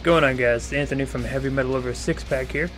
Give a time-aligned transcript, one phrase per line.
[0.00, 0.64] What's going on, guys?
[0.64, 2.70] It's Anthony from Heavy Metal Over Six Pack here.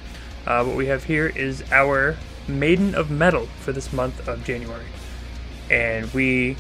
[0.44, 2.16] Uh, what we have here is our
[2.48, 4.86] Maiden of Metal for this month of January.
[5.70, 6.56] And we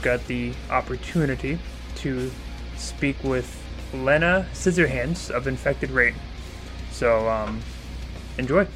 [0.00, 1.58] got the opportunity
[1.96, 2.30] to
[2.78, 3.62] speak with
[3.92, 6.14] Lena Scissorhands of Infected Rain.
[6.90, 7.60] So, um,
[8.38, 8.66] enjoy.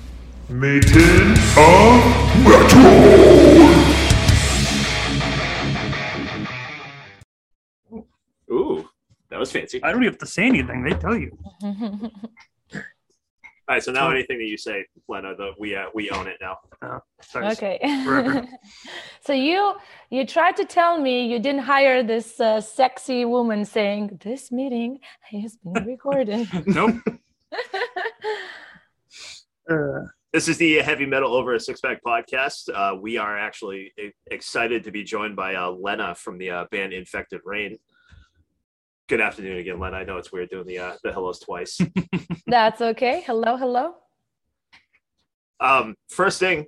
[0.50, 3.01] Maiden of Metal!
[9.82, 11.36] I don't even have to say anything, they tell you.
[13.68, 16.36] All right, so now anything that you say, Lena, the, we uh, we own it
[16.40, 16.58] now.
[16.82, 17.46] Uh, sorry.
[17.52, 17.78] okay.
[19.24, 19.74] So you
[20.10, 24.98] you tried to tell me you didn't hire this uh, sexy woman saying this meeting
[25.32, 26.48] is being recorded.
[26.66, 26.96] Nope.
[29.70, 30.00] Uh,
[30.32, 32.68] This is the Heavy Metal Over a Six Pack podcast.
[32.74, 36.64] Uh, we are actually e- excited to be joined by uh, Lena from the uh,
[36.72, 37.78] band Infected Rain.
[39.12, 39.98] Good afternoon again, Lena.
[39.98, 41.78] I know it's weird doing the uh, the hellos twice.
[42.46, 43.22] That's okay.
[43.26, 43.96] Hello, hello.
[45.60, 46.64] um, first thing,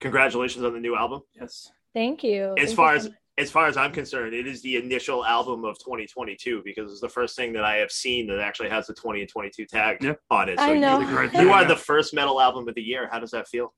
[0.00, 1.20] congratulations on the new album.
[1.38, 1.70] yes.
[1.92, 2.54] Thank you.
[2.56, 3.14] As Thank you far so as much.
[3.36, 7.08] as far as I'm concerned, it is the initial album of 2022 because it's the
[7.10, 10.14] first thing that I have seen that actually has the 20 and 22 tag Yeah.
[10.30, 10.58] on it.
[10.58, 11.02] I you- know.
[11.02, 13.10] Right You, are the first metal album of the year.
[13.12, 13.74] How does that feel?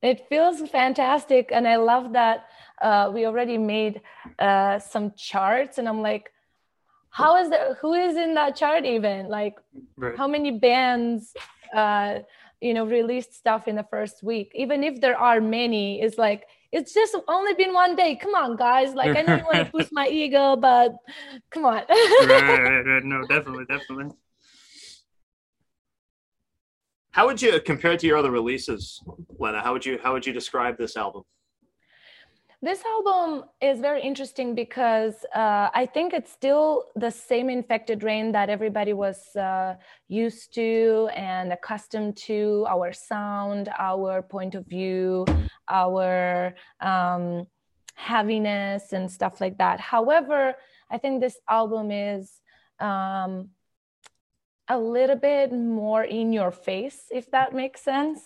[0.00, 2.46] It feels fantastic, and I love that
[2.82, 4.02] uh, we already made
[4.38, 6.30] uh, some charts, and I'm like,
[7.10, 7.76] how is that?
[7.80, 9.28] Who is in that chart even?
[9.28, 9.56] Like,
[9.96, 10.16] Right.
[10.16, 11.34] how many bands,
[11.74, 12.20] uh,
[12.60, 14.50] you know, released stuff in the first week?
[14.54, 18.16] Even if there are many, it's like it's just only been one day.
[18.16, 18.94] Come on, guys!
[18.94, 20.96] Like, I know you want to boost my ego, but
[21.50, 21.82] come on.
[21.88, 23.04] right, right, right.
[23.12, 24.16] No, definitely, definitely.
[27.12, 29.02] How would you compare it to your other releases,
[29.38, 29.60] Lena?
[29.60, 31.24] How would you how would you describe this album?
[32.64, 38.30] This album is very interesting because uh, I think it's still the same infected rain
[38.32, 39.74] that everybody was uh,
[40.06, 45.26] used to and accustomed to our sound, our point of view,
[45.68, 47.48] our um,
[47.96, 49.80] heaviness, and stuff like that.
[49.80, 50.54] However,
[50.88, 52.30] I think this album is
[52.78, 53.48] um,
[54.72, 58.20] a little bit more in your face, if that makes sense.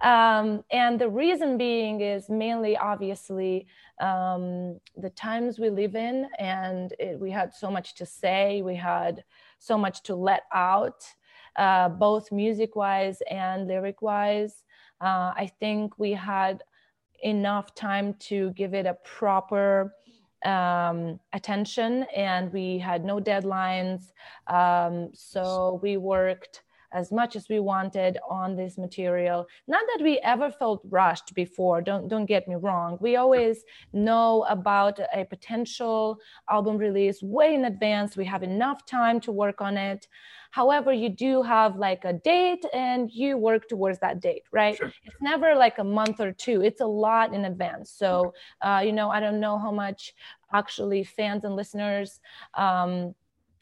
[0.00, 3.66] Um, and the reason being is mainly obviously
[4.00, 8.76] um, the times we live in, and it, we had so much to say, we
[8.76, 9.24] had
[9.58, 11.04] so much to let out,
[11.56, 14.64] uh, both music wise and lyric wise.
[15.02, 16.62] Uh, I think we had
[17.22, 19.92] enough time to give it a proper
[20.44, 24.12] um, attention, and we had no deadlines.
[24.46, 26.62] Um, so we worked
[26.92, 29.46] as much as we wanted on this material.
[29.68, 31.80] Not that we ever felt rushed before.
[31.80, 32.98] Don't don't get me wrong.
[33.00, 36.18] We always know about a potential
[36.50, 38.16] album release way in advance.
[38.16, 40.06] We have enough time to work on it.
[40.52, 44.76] However, you do have like a date and you work towards that date, right?
[44.76, 44.92] Sure.
[45.04, 46.62] It's never like a month or two.
[46.62, 47.90] It's a lot in advance.
[47.92, 50.12] So, uh, you know, I don't know how much
[50.52, 52.20] actually fans and listeners
[52.54, 53.14] um,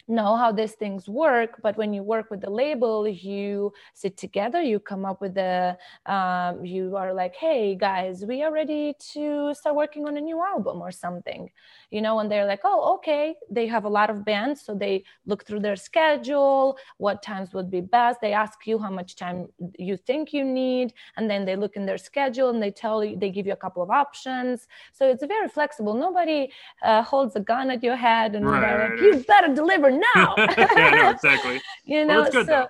[0.09, 4.61] know how these things work but when you work with the label you sit together
[4.61, 9.53] you come up with the um, you are like hey guys we are ready to
[9.53, 11.49] start working on a new album or something
[11.91, 13.35] you know and they're like oh okay.
[13.49, 17.69] They have a lot of bands so they look through their schedule what times would
[17.69, 18.19] be best.
[18.21, 19.47] They ask you how much time
[19.77, 23.17] you think you need and then they look in their schedule and they tell you
[23.17, 24.67] they give you a couple of options.
[24.91, 25.93] So it's very flexible.
[25.93, 26.51] Nobody
[26.83, 30.89] uh, holds a gun at your head and Right, like, you better deliver now yeah,
[30.91, 31.61] no, exactly.
[31.85, 32.67] you know that's good, so though.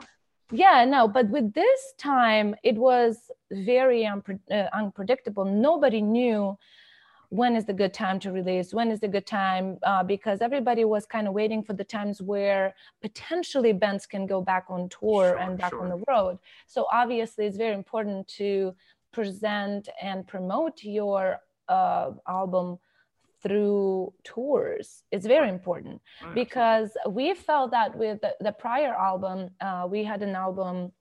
[0.52, 6.58] yeah no but with this time it was very unpre- uh, unpredictable nobody knew
[7.32, 10.84] when is the good time to release when is the good time uh, because everybody
[10.86, 15.26] was kind of waiting for the times where potentially bands can go back on tour
[15.30, 15.82] Sure, and back sure.
[15.82, 18.74] on the road so obviously it's very important to
[19.12, 22.80] present and promote your uh, album
[23.42, 26.36] through tours it's very important Right.
[26.36, 30.92] because we felt that with the, the prior album, uh, we had an album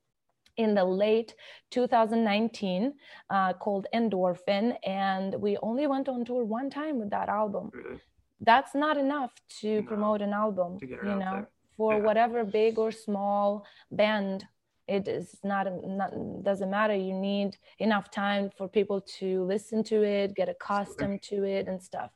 [0.56, 1.35] in the late
[1.70, 2.94] 2019
[3.31, 7.70] uh, called Endorphin, and we only went on tour one time with that album.
[7.73, 8.00] Really?
[8.40, 11.49] That's not enough to No, promote an album, you know, there.
[11.76, 12.02] for Yeah.
[12.08, 14.46] whatever big or small band.
[14.88, 16.11] It is not, not
[16.43, 16.94] doesn't matter.
[16.94, 21.81] You need enough time for people to listen to it, get accustomed to it, and
[21.82, 22.11] stuff.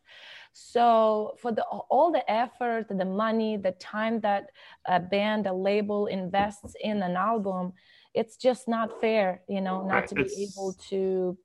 [0.54, 4.50] So for the all the effort, the money, the time that
[4.86, 7.74] a band, a label invests in an album,
[8.14, 11.36] it's just not fair, you know, not Right, to be it's- able to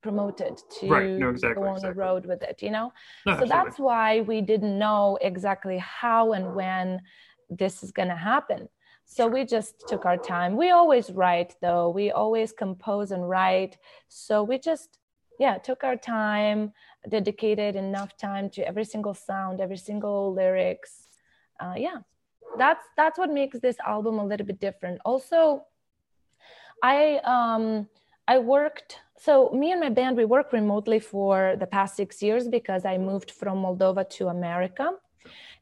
[0.00, 1.90] promote it, to Right, no, exactly, go on exactly.
[1.90, 2.92] the road with it, you know.
[3.26, 3.48] No, so absolutely.
[3.56, 7.02] that's why we didn't know exactly how and when
[7.50, 8.68] this is going to happen
[9.10, 10.54] so we just took our time.
[10.54, 11.88] We always write though.
[11.88, 13.78] We always compose and write.
[14.08, 14.98] So we just
[15.40, 16.72] yeah took our time
[17.08, 21.08] dedicated enough time to every single sound every single lyrics.
[21.58, 21.98] Uh, yeah
[22.58, 25.00] that's that's what makes this album a little bit different.
[25.04, 25.64] Also
[26.82, 27.88] i um
[28.28, 32.46] i worked so me and my band we work remotely for the past six years
[32.48, 34.90] because i moved from moldova to america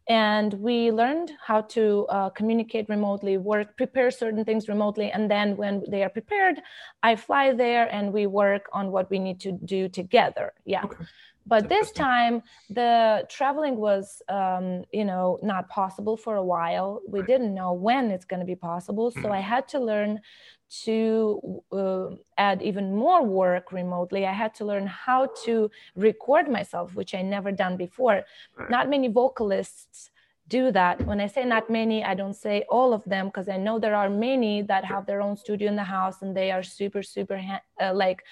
[0.09, 5.11] and we learned how to uh, communicate remotely work prepare certain things remotely.
[5.11, 6.61] And then when they are prepared
[7.03, 10.53] i fly there and we work on what we need to do together.
[10.65, 10.85] Yeah.
[10.85, 11.05] Okay
[11.47, 17.21] but this time the traveling was um, you know not possible for a while we
[17.21, 17.27] right.
[17.27, 19.33] didn't know when it's going to be possible so mm-hmm.
[19.33, 20.21] i had to learn
[20.69, 22.09] to uh,
[22.39, 27.23] add even more work remotely i had to learn how to record myself which i
[27.23, 28.23] never done before
[28.57, 28.71] right.
[28.71, 30.11] not many vocalists
[30.49, 31.05] do that.
[31.07, 33.97] When I say not many, I don't say all of them because I know there
[33.97, 37.37] are many that have their own studio in the house and they are super, super
[37.37, 38.23] ha- uh, like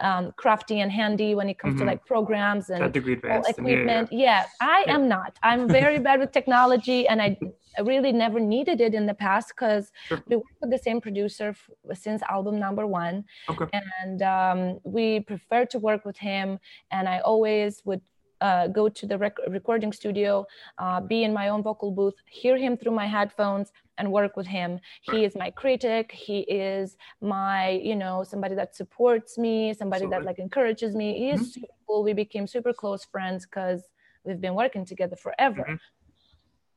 [0.00, 1.86] um, crafty and handy when it comes mm-hmm.
[1.86, 4.08] to like programs and equipment.
[4.12, 4.42] Yeah, yeah.
[4.42, 4.94] yeah I yeah.
[4.94, 5.38] am not.
[5.42, 7.38] I'm very bad with technology and I
[7.82, 10.22] really never needed it in the past because sure.
[10.26, 13.24] we work with the same producer f- since album number one.
[13.48, 13.66] Okay.
[13.72, 16.58] And um, we prefer to work with him.
[16.90, 18.02] And I always would
[18.42, 20.44] uh, go to the rec- recording studio,
[20.78, 24.46] uh, be in my own vocal booth, hear him through my headphones, and work with
[24.46, 24.80] him.
[25.02, 26.10] He is my critic.
[26.10, 30.24] He is my, you know, somebody that supports me, somebody Absolutely.
[30.24, 31.08] that like encourages me.
[31.18, 31.60] He is mm-hmm.
[31.60, 32.02] super cool.
[32.02, 33.80] We became super close friends because
[34.24, 35.62] we've been working together forever.
[35.62, 35.74] Mm-hmm.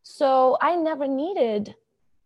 [0.04, 1.74] So I never needed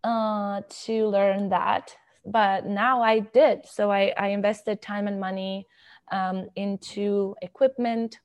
[0.04, 1.96] uh, to learn that,
[2.26, 3.66] but now I did.
[3.66, 5.66] So I, I invested time and money
[6.12, 8.20] um, into equipment,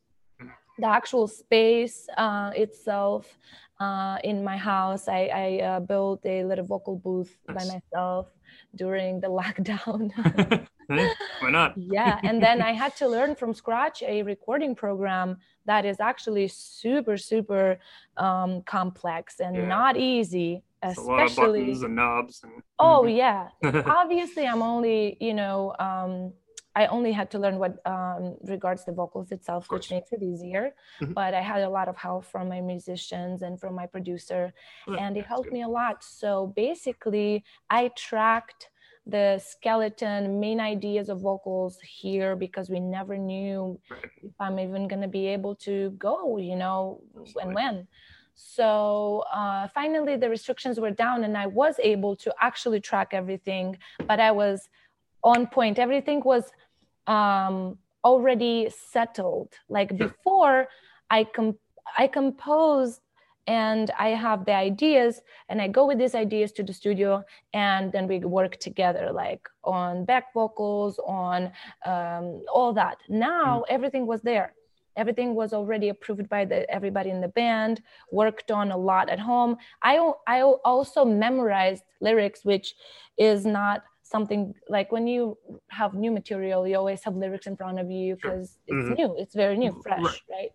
[0.78, 3.36] the actual space uh, itself
[3.80, 7.68] uh, in my house, I, I uh, built a little vocal booth nice.
[7.68, 8.28] by myself
[8.74, 10.12] during the lockdown.
[10.86, 11.74] Why not?
[11.76, 16.48] yeah, and then I had to learn from scratch a recording program that is actually
[16.48, 17.78] super, super
[18.16, 19.66] um, complex and yeah.
[19.66, 20.62] not easy.
[20.82, 22.42] Especially buttons and knobs.
[22.42, 22.52] And...
[22.78, 23.48] Oh yeah.
[23.64, 25.74] Obviously, I'm only you know.
[25.78, 26.32] Um,
[26.76, 30.74] I only had to learn what um, regards the vocals itself, which makes it easier.
[31.00, 31.12] Mm-hmm.
[31.12, 34.52] But I had a lot of help from my musicians and from my producer,
[34.86, 36.02] and it helped me a lot.
[36.02, 38.70] So basically, I tracked
[39.06, 43.78] the skeleton main ideas of vocals here because we never knew
[44.22, 47.02] if I'm even going to be able to go, you know,
[47.40, 47.86] and when.
[48.34, 53.78] So uh, finally, the restrictions were down, and I was able to actually track everything,
[54.08, 54.68] but I was
[55.22, 55.78] on point.
[55.78, 56.50] Everything was
[57.06, 59.52] um, already settled.
[59.68, 60.68] Like before,
[61.10, 61.58] I com-
[61.98, 63.00] I compose
[63.46, 67.22] and I have the ideas, and I go with these ideas to the studio,
[67.52, 71.52] and then we work together, like on back vocals, on
[71.84, 72.98] um, all that.
[73.08, 73.62] Now mm.
[73.68, 74.54] everything was there.
[74.96, 77.82] Everything was already approved by the, everybody in the band.
[78.12, 79.56] Worked on a lot at home.
[79.82, 82.74] I I also memorized lyrics, which
[83.18, 85.36] is not something like when you
[85.68, 88.78] have new material you always have lyrics in front of you because sure.
[88.78, 88.94] it's mm-hmm.
[88.94, 90.20] new it's very new fresh right.
[90.30, 90.50] right.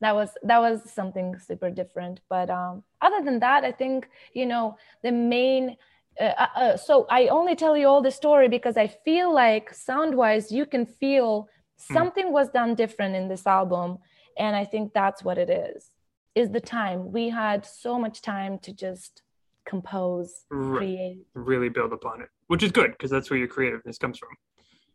[0.00, 4.46] that was that was something super different but um, other than that i think you
[4.46, 5.76] know the main
[6.20, 9.72] uh, uh, uh so i only tell you all the story because i feel like
[9.72, 11.48] sound wise you can feel
[11.88, 11.94] hmm.
[11.94, 12.32] something mm.
[12.32, 13.98] was done different in this album
[14.36, 15.90] and i think that's what it is
[16.34, 19.22] is the time we had so much time to just
[19.66, 20.76] compose right.
[20.78, 24.28] create really build upon it which is good because that's where your creativeness comes from.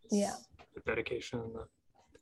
[0.03, 0.35] It's yeah.
[0.75, 1.63] The dedication and the.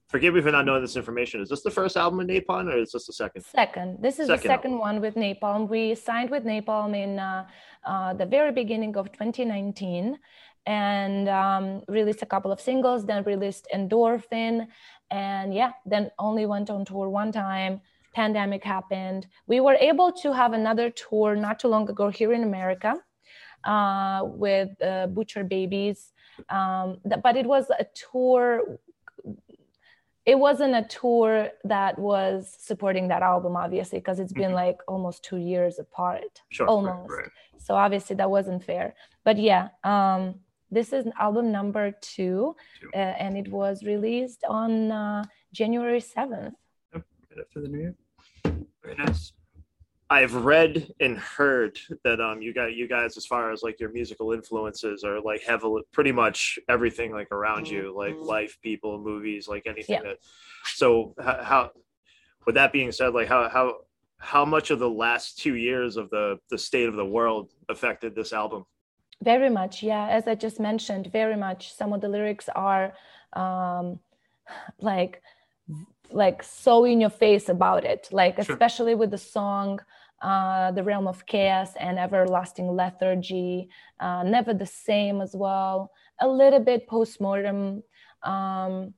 [0.07, 1.41] Forgive me for not knowing this information.
[1.41, 3.41] Is this the first album with Napalm, or is this the second?
[3.43, 3.97] Second.
[4.01, 4.87] This is second the second album.
[4.87, 5.67] one with Napalm.
[5.67, 7.47] We signed with Napalm in uh,
[7.85, 10.17] uh, the very beginning of 2019,
[10.67, 13.05] and um, released a couple of singles.
[13.05, 14.67] Then released Endorphin,
[15.11, 17.81] and yeah, then only went on tour one time.
[18.15, 19.27] Pandemic happened.
[19.45, 22.95] We were able to have another tour not too long ago here in America
[23.65, 26.13] uh, with uh, Butcher Babies.
[26.49, 28.79] Um, but it was a tour.
[30.25, 34.65] It wasn't a tour that was supporting that album, obviously, because it's been mm-hmm.
[34.65, 36.41] like almost two years apart.
[36.49, 37.11] Sure, almost.
[37.11, 37.61] Right, right.
[37.61, 38.95] So obviously that wasn't fair.
[39.23, 40.39] But yeah, um,
[40.71, 42.89] this is album number two, two.
[42.93, 46.53] Uh, and it was released on uh, January 7th.
[46.93, 47.95] Yep, right after the new year.
[48.85, 49.33] Very nice.
[50.09, 53.91] I've read and heard that um you got you guys as far as like your
[53.91, 58.23] musical influences are like heavily pretty much everything like around you like mm-hmm.
[58.23, 60.03] life people movies like anything yeah.
[60.03, 60.17] that
[60.75, 61.71] so how, how
[62.45, 63.73] with that being said like how how
[64.17, 68.15] how much of the last two years of the the state of the world affected
[68.15, 68.65] this album?
[69.21, 70.07] Very much, yeah.
[70.09, 71.73] As I just mentioned, very much.
[71.73, 72.93] Some of the lyrics are
[73.33, 73.99] um,
[74.79, 75.21] like
[76.11, 78.53] like so in your face about it like sure.
[78.53, 79.79] especially with the song
[80.21, 83.69] uh, the realm of chaos and everlasting lethargy
[83.99, 85.91] uh, never the same as well
[86.21, 87.83] a little bit postmortem.
[88.23, 88.93] Um,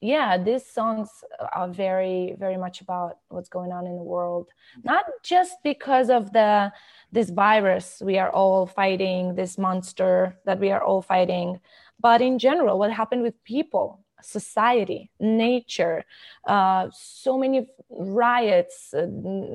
[0.00, 1.10] yeah these songs
[1.52, 4.48] are very very much about what's going on in the world.
[4.84, 6.72] Not just because of the
[7.10, 11.60] this virus we are all fighting this monster that we are all fighting
[12.00, 16.04] but in general what happened with people society nature
[16.46, 19.06] uh, so many riots uh,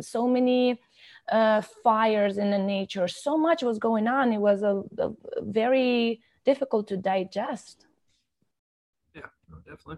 [0.01, 0.79] so many
[1.31, 6.21] uh, fires in the nature so much was going on it was a, a very
[6.45, 7.85] difficult to digest
[9.15, 9.21] yeah
[9.65, 9.97] definitely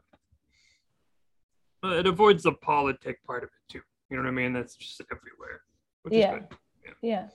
[1.92, 3.82] it avoids the politic part of it too.
[4.10, 4.54] You know what I mean?
[4.54, 5.62] That's just everywhere.
[6.10, 6.40] Yeah.
[6.84, 6.92] yeah.
[7.02, 7.28] yeah.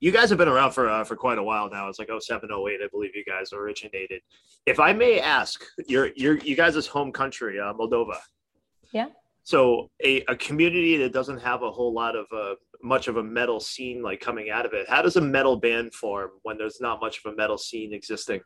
[0.00, 1.88] You guys have been around for uh, for quite a while now.
[1.88, 4.20] It's like 07, 08, I believe you guys originated.
[4.66, 8.18] If I may ask, your your you guys' home country, uh, Moldova.
[8.92, 9.08] Yeah.
[9.42, 13.22] So a, a community that doesn't have a whole lot of uh, much of a
[13.22, 14.88] metal scene like coming out of it.
[14.88, 18.40] How does a metal band form when there's not much of a metal scene existing?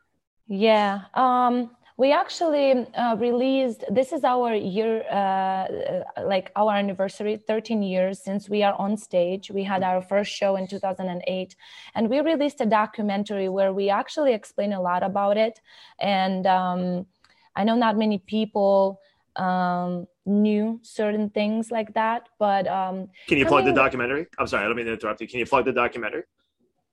[0.47, 1.01] Yeah.
[1.13, 7.83] Um, we actually uh, released this is our year uh, uh, like our anniversary 13
[7.83, 9.51] years since we are on stage.
[9.51, 11.55] We had our first show in 2008
[11.95, 15.59] and we released a documentary where we actually explain a lot about it.
[15.99, 17.05] And um,
[17.55, 18.99] i know not many people
[19.35, 24.25] um, knew certain things like that but um, can you plug the documentary?
[24.39, 25.27] I'm sorry i don't mean to interrupt you.
[25.27, 26.23] Can you plug the documentary?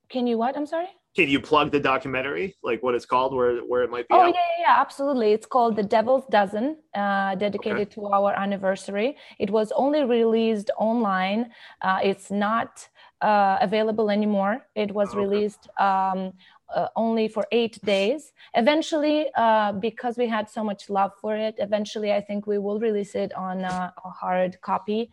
[0.09, 0.55] Can you what?
[0.55, 4.07] I'm sorry can you plug the documentary, like what it's called, where where it might
[4.07, 4.13] be?
[4.13, 4.33] Oh out?
[4.33, 5.33] yeah, yeah, absolutely.
[5.33, 7.95] It's called The Devil's Dozen, uh, dedicated okay.
[7.95, 9.17] to our anniversary.
[9.37, 11.51] It was only released online.
[11.81, 12.87] Uh, it's not
[13.21, 14.67] uh, available anymore.
[14.75, 15.19] It was okay.
[15.19, 16.31] released um,
[16.73, 18.31] uh, only for eight days.
[18.53, 22.79] Eventually, uh, because we had so much love for it, eventually I think we will
[22.79, 25.11] release it on uh, a hard copy.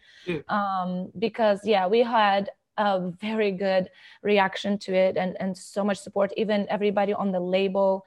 [0.49, 3.91] Um, because yeah, we had a very good
[4.23, 6.33] reaction to it and, and so much support.
[6.37, 8.07] Even everybody on the label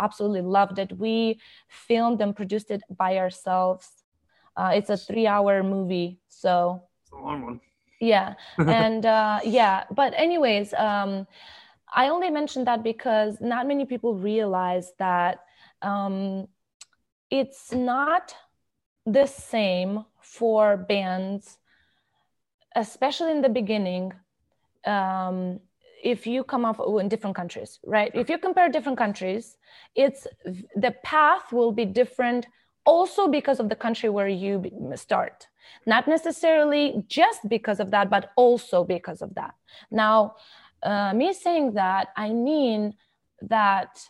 [0.00, 0.96] absolutely loved it.
[0.96, 3.88] We filmed and produced it by ourselves.
[4.56, 6.20] Uh, it's a three hour movie.
[6.28, 7.60] So it's a long one.
[8.00, 8.34] Yeah.
[8.58, 9.84] and uh, yeah.
[9.90, 11.26] But, anyways, um,
[11.92, 15.40] I only mentioned that because not many people realize that
[15.82, 16.48] um,
[17.30, 18.34] it's not
[19.06, 21.58] the same for bands
[22.74, 24.12] especially in the beginning,
[24.86, 25.60] um,
[26.02, 28.10] if you come up in different countries, right?
[28.14, 29.56] If you compare different countries,
[29.94, 30.26] it's
[30.76, 32.46] the path will be different
[32.84, 35.46] also because of the country where you start.
[35.86, 39.54] Not necessarily just because of that, but also because of that.
[39.90, 40.36] Now,
[40.82, 42.94] uh, me saying that, I mean
[43.40, 44.06] that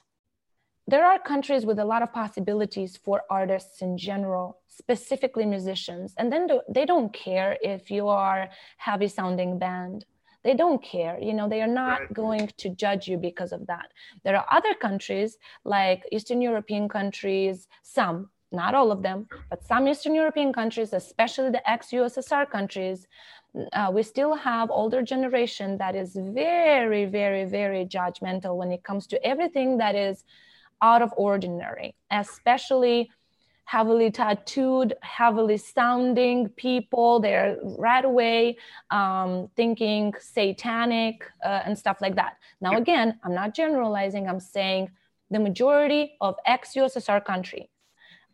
[0.87, 6.33] there are countries with a lot of possibilities for artists in general specifically musicians and
[6.33, 10.05] then they don't care if you are heavy sounding band
[10.43, 12.13] they don't care you know they are not right.
[12.13, 13.93] going to judge you because of that
[14.25, 19.89] there are other countries like eastern european countries some not all of them but some
[19.89, 23.07] eastern european countries especially the ex-ussr countries
[23.73, 29.07] uh, we still have older generation that is very very very judgmental when it comes
[29.07, 30.25] to everything that is
[30.83, 33.11] out of ordinary especially
[33.65, 37.21] heavily tattooed, heavily sounding people.
[37.21, 38.59] They're right away
[38.91, 42.37] um, thinking satanic uh, and stuff like that.
[42.61, 44.29] Now, again, I'm not generalizing.
[44.29, 44.91] I'm saying
[45.31, 47.71] the majority of ex-USSR country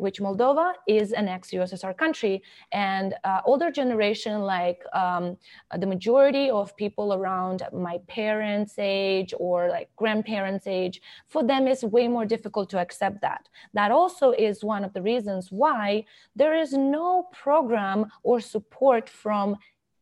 [0.00, 2.42] which Moldova is an ex-USSR country,
[2.72, 5.36] and uh, older generation, like um,
[5.78, 11.84] the majority of people around my parents' age or like grandparents' age, for them is
[11.84, 13.48] way more difficult to accept that.
[13.74, 16.04] That also is one of the reasons why
[16.34, 19.56] there is no program or support from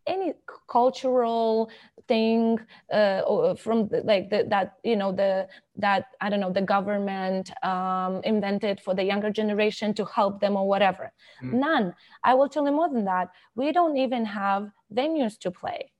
[0.08, 0.34] any
[0.68, 1.70] cultural
[2.08, 2.58] thing
[2.92, 5.46] uh, from the, like the, that you know the
[5.76, 10.56] that i don't know the government um, invented for the younger generation to help them
[10.56, 11.12] or whatever.
[11.42, 11.52] Mm.
[11.66, 11.94] none.
[12.24, 13.28] I will tell you more than that.
[13.54, 15.92] We don't even have venues to play.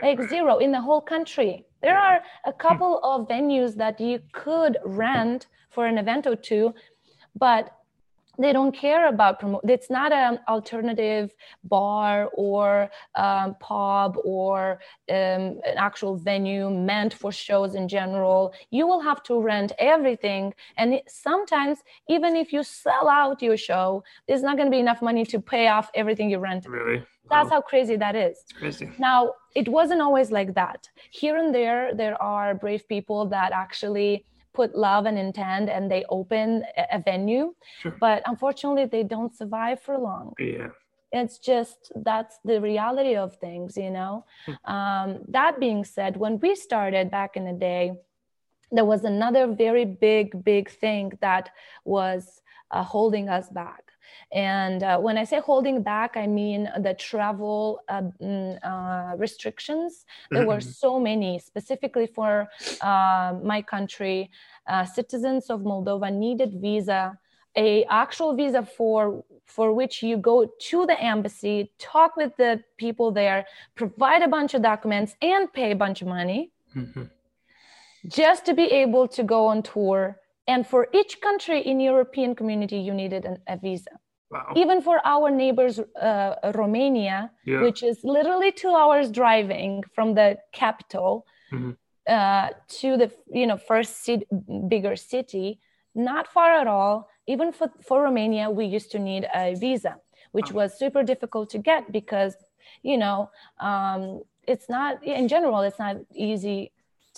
[0.00, 1.66] Like zero in the whole country.
[1.82, 6.72] There are a couple of venues that you could rent for an event or two
[7.34, 7.70] but
[8.38, 11.34] they don't care about promote it's not an alternative
[11.64, 18.86] bar or um, pub or um, an actual venue meant for shows in general you
[18.86, 24.02] will have to rent everything and it, sometimes even if you sell out your show
[24.26, 27.04] there's not going to be enough money to pay off everything you rent Really?
[27.30, 27.56] that's Wow.
[27.56, 28.90] how crazy that is It's crazy.
[28.98, 30.88] now, it wasn't always like that.
[31.10, 36.04] Here and there, there are brave people that actually put love and intent and they
[36.08, 37.96] open a, a venue, Sure.
[38.00, 40.34] but unfortunately, they don't survive for long.
[40.38, 40.68] Yeah.
[41.12, 44.24] It's just that's the reality of things, you know.
[44.64, 47.92] Um, that being said, when we started back in the day,
[48.70, 51.50] there was another very big, big thing that
[51.84, 52.40] was
[52.70, 53.91] uh, holding us back.
[54.32, 58.02] And uh, when I say holding back, I mean the travel uh,
[58.66, 60.04] uh, restrictions.
[60.32, 60.74] There were Mhm.
[60.80, 62.48] so many, specifically for
[62.80, 64.30] uh, my country.
[64.66, 67.18] Uh, citizens of Moldova needed visa,
[67.56, 73.10] a actual visa for for which you go to the embassy, talk with the people
[73.10, 73.44] there,
[73.74, 77.10] provide a bunch of documents, and pay a bunch of money Mhm.
[78.06, 80.18] just to be able to go on tour.
[80.46, 83.90] And for each country in European community, you needed an, a visa.
[84.30, 84.52] Wow.
[84.56, 87.62] Even for our neighbors, uh, Romania, Yeah.
[87.62, 91.76] which is literally two hours driving from the capital Mhm.
[92.08, 92.48] uh,
[92.80, 94.26] to the you know first city,
[94.68, 95.60] bigger city,
[95.94, 97.08] not far at all.
[97.26, 99.94] Even for, for Romania, we used to need a visa,
[100.32, 100.56] which Oh.
[100.56, 102.34] was super difficult to get because
[102.82, 103.30] you know
[103.60, 106.72] um, it's not in general it's not easy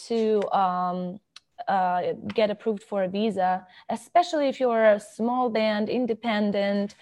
[0.09, 1.21] to um,
[1.69, 6.95] uh, get approved for a visa, especially if you're a small band, independent.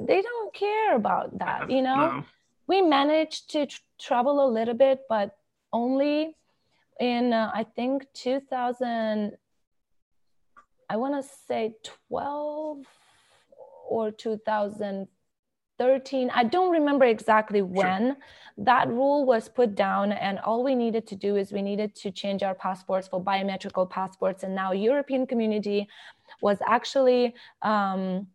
[0.00, 2.24] They don't care about that, you know No.
[2.66, 5.36] we managed to tr- travel a little bit, but
[5.72, 6.36] only
[7.00, 9.36] in uh, I think 2000.
[10.90, 11.74] I want to say
[12.08, 12.86] 12
[13.88, 14.10] or
[15.78, 16.30] 2013.
[16.34, 18.16] I don't remember exactly when
[18.58, 22.10] that rule was put down, and all we needed to do is we needed to
[22.10, 25.88] change our passports for biometrical passports, and now European Community
[26.42, 27.34] was actually.
[27.62, 28.28] Um,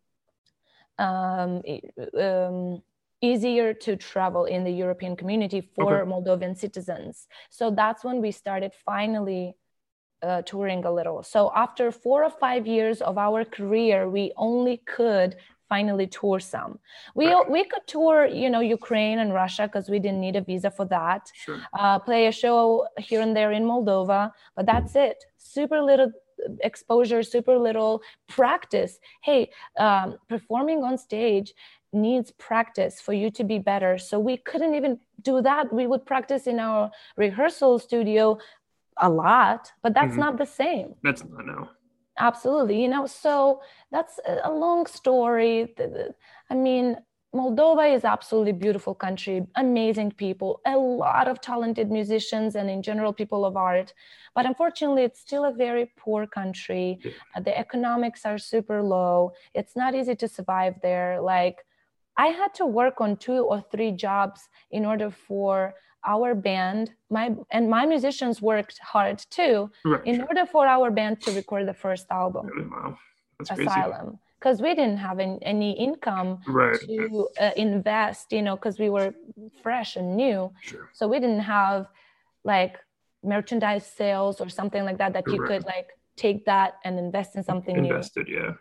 [0.99, 1.63] um,
[2.19, 2.83] um,
[3.21, 6.11] easier to travel in the European community for Okay.
[6.11, 7.27] Moldovan citizens.
[7.49, 9.55] So that's when we started finally
[10.21, 11.23] uh, touring a little.
[11.23, 15.35] So after four or five years of our career, we only could
[15.73, 16.71] finally tour some.
[17.19, 17.49] We Right.
[17.55, 20.85] we could tour, you know, Ukraine and Russia because we didn't need a visa for
[20.97, 21.59] that Sure.
[21.79, 22.59] uh, play a show
[23.09, 24.21] here and there in Moldova,
[24.55, 25.17] but that's it.
[25.55, 26.11] Super little
[26.69, 27.93] exposure, super little
[28.37, 28.93] practice.
[29.27, 29.41] Hey,
[29.85, 31.49] um, performing on stage
[32.07, 33.93] needs practice for you to be better.
[34.09, 34.93] So we couldn't even
[35.29, 35.63] do that.
[35.79, 36.81] We would practice in our
[37.25, 38.23] rehearsal studio
[39.07, 40.23] a lot, but that's Mhm.
[40.25, 41.59] not the same That's not no.
[42.17, 45.73] Absolutely you know so that's a long story.
[46.49, 46.97] I mean
[47.35, 53.11] moldova is absolutely beautiful country amazing people a lot of talented musicians and in general
[53.11, 53.91] people of art
[54.35, 56.99] but unfortunately it's still a very poor country.
[57.35, 59.33] Uh, the economics are super low.
[59.53, 61.21] It's not easy to survive there.
[61.21, 61.65] Like
[62.17, 65.73] i had to work on two or three jobs in order for
[66.05, 70.05] our band my and my musicians worked hard too Right.
[70.05, 72.97] in order for our band to record the first album Wow.
[73.39, 73.69] That's crazy.
[73.69, 76.79] asylum because we didn't have an, any income Right.
[76.87, 79.13] to uh, invest you know because we were
[79.61, 80.89] fresh and new Sure.
[80.93, 81.87] so we didn't have
[82.43, 82.77] like
[83.23, 85.47] merchandise sales or something like that that you Right.
[85.49, 85.87] could like
[86.17, 88.27] take that and invest in something new Invested.
[88.27, 88.53] Yeah.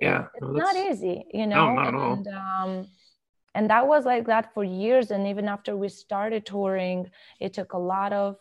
[0.00, 0.26] Yeah.
[0.34, 2.12] it's No, not easy you know no, not at all.
[2.14, 2.86] and um
[3.54, 5.10] and that was like that for years.
[5.10, 7.10] And even after we started touring
[7.40, 8.36] it took a lot of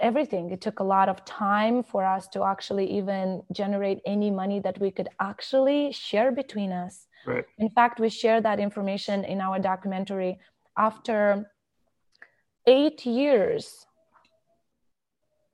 [0.00, 0.50] everything.
[0.50, 4.80] It took a lot of time for us to actually even generate any money that
[4.80, 7.06] we could actually share between us.
[7.26, 7.44] Right.
[7.58, 10.38] in fact we share that information in our documentary.
[10.76, 11.50] After
[12.66, 13.86] eight years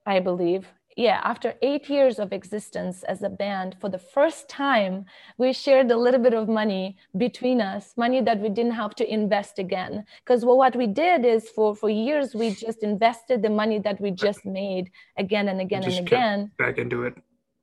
[0.07, 5.05] i believe yeah after eight years of existence as a band for the first time
[5.39, 9.05] we shared a little bit of money between us money that we didn't have to
[9.13, 13.51] invest again because well, what we did is for for years we just invested the
[13.51, 17.15] money that we just made again and again and again Back into it.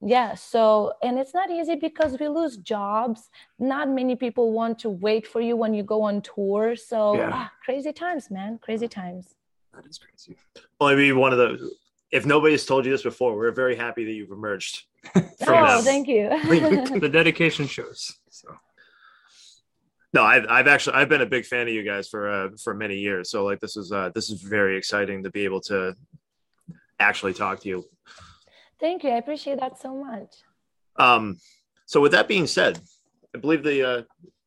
[0.01, 4.89] yeah so and it's not easy because we lose jobs not many people want to
[4.89, 7.31] wait for you when you go on tour so Yeah.
[7.33, 9.35] ah, crazy times man crazy times
[9.73, 10.35] That is crazy.
[10.79, 11.49] Well, I mean, one of the.
[12.11, 14.83] If nobody's told you this before, we're very happy that you've emerged.
[15.13, 15.83] From oh them.
[15.83, 16.29] thank you
[16.99, 18.19] the dedication shows.
[18.29, 18.49] So
[20.13, 22.73] No, I've, I've actually I've been a big fan of you guys for uh, for
[22.73, 23.29] many years.
[23.31, 25.95] So like this is uh, this is very exciting to be able to
[26.99, 27.83] actually talk to you.
[28.79, 30.31] thank you i appreciate that so much
[30.97, 31.37] Um,
[31.87, 32.79] So with that being said,
[33.35, 33.77] I believe the.
[33.91, 34.01] Uh,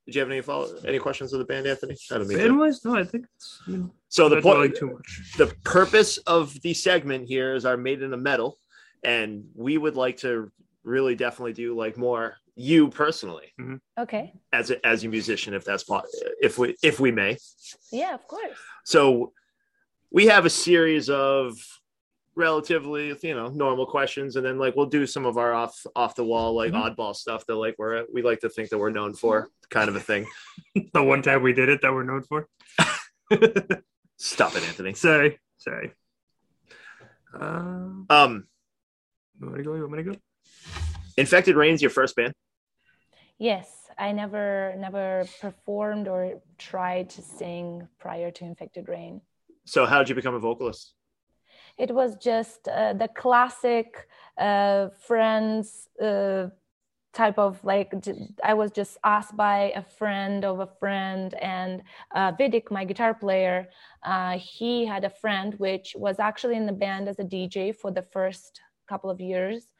[0.06, 1.96] did you have any follow any questions of the band, Anthony?
[2.10, 4.58] I don't mean to- Band wise, no, I think it's I mean, So the point,
[4.58, 5.34] really too much.
[5.38, 8.58] the purpose of the segment here is our Maiden of Metal,
[9.02, 10.50] and we would like to
[10.82, 13.76] really definitely do like more you personally mm-hmm.
[13.98, 14.32] Okay.
[14.52, 15.84] as a, as a musician, if that's
[16.40, 17.36] if we if we may.
[17.90, 18.56] Yeah, of course.
[18.84, 19.32] So
[20.12, 21.56] we have a series of
[22.36, 26.14] relatively you know normal questions and then like we'll do some of our off off
[26.16, 26.96] the wall like Mhm.
[26.96, 29.94] oddball stuff that like we're we like to think that we're known for kind of
[29.96, 30.26] a thing
[30.94, 32.48] The one time we did it that we're known for.
[34.16, 35.92] stop it anthony Sorry, sorry.
[37.38, 38.46] Um, um
[39.40, 39.74] you want to go?
[39.74, 40.16] You want me to go?
[41.16, 42.32] infected rain's your first band
[43.38, 43.68] Yes,
[43.98, 49.20] I never never performed or tried to sing prior to Infected Rain.
[49.64, 50.94] so how did you become a vocalist
[51.78, 54.08] It was just uh, the classic
[54.38, 56.48] uh, friends uh,
[57.12, 57.92] type of like
[58.42, 61.82] I was just asked by a friend of a friend, and
[62.14, 63.68] uh, Vidick, my guitar player,
[64.04, 67.90] uh, he had a friend which was actually in the band as a DJ for
[67.90, 69.73] the first couple of years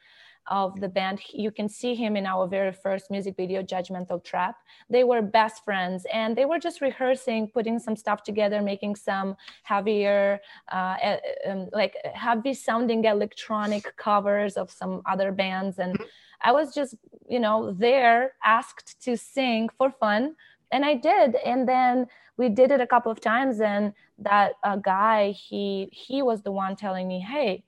[0.47, 1.19] of the band.
[1.33, 4.55] You can see him in our very first music video, Judgmental Trap.
[4.89, 9.35] They were best friends and they were just rehearsing, putting some stuff together, making some
[9.63, 10.39] heavier,
[10.71, 15.79] uh, uh, um, like heavy sounding electronic covers of some other bands.
[15.79, 15.97] And
[16.41, 16.95] I was just,
[17.27, 20.35] you know, there asked to sing for fun.
[20.71, 21.35] And I did.
[21.35, 23.61] And then we did it a couple of times.
[23.61, 27.63] And that uh, guy, he he was the one telling me, hey,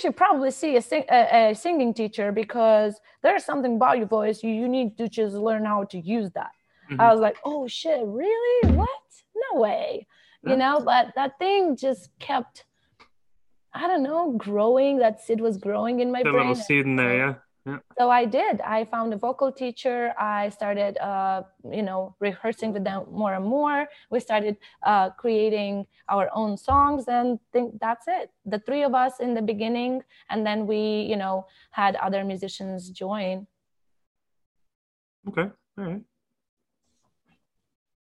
[0.00, 4.42] should probably see a, sing- a, a singing teacher because there's something about your voice.
[4.42, 6.50] You, you need to just learn how to use that.
[6.90, 7.00] Mhm.
[7.00, 8.74] I was like, oh shit, really?
[8.74, 8.88] What?
[9.52, 10.06] No way.
[10.42, 10.50] Yeah.
[10.50, 12.64] You know, but that thing just kept,
[13.72, 14.98] I don't know, growing.
[14.98, 16.48] That seed was growing in my That brain.
[16.48, 17.34] little seed in there, yeah.
[17.98, 18.60] So I did.
[18.60, 20.12] I found a vocal teacher.
[20.18, 23.88] I started, uh, you know, rehearsing with them more and more.
[24.10, 28.30] We started uh, creating our own songs, and think that's it.
[28.44, 32.90] The three of us in the beginning, and then we, you know, had other musicians
[32.90, 33.46] join.
[35.28, 35.48] Okay,
[35.78, 36.02] all right.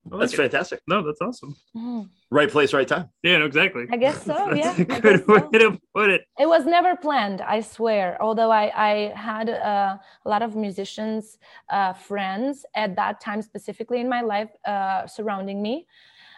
[0.06, 0.38] I like that's it.
[0.38, 1.56] fantastic No, that's awesome.
[1.76, 2.10] Mhm.
[2.32, 3.86] right place right time Yeah, no, exactly.
[3.92, 5.60] I guess so, That's yeah, a I good guess way so.
[5.60, 6.22] to put it.
[6.40, 8.18] It was never planned, I swear.
[8.22, 11.38] Although I, I had uh, a lot of musicians,
[11.70, 15.86] uh, friends at that time, specifically in my life, uh, surrounding me.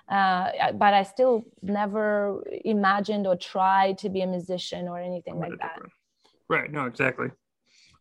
[0.09, 5.57] Uh, but I still never imagined or tried to be a musician or anything like
[5.59, 5.79] that.
[6.49, 6.69] Right.
[6.69, 7.29] No, exactly.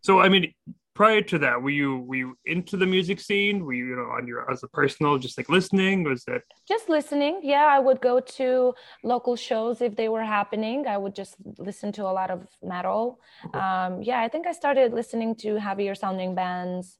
[0.01, 0.53] So, I mean,
[0.94, 3.64] prior to that, were you were you into the music scene?
[3.64, 6.05] Were you, you know, on your as a personal, just like listening?
[6.05, 7.40] Was that Just listening.
[7.42, 10.87] Yeah, I would go to local shows if they were happening.
[10.87, 13.20] I would just listen to a lot of metal.
[13.55, 16.98] Um, yeah, I think I started listening to heavier sounding bands,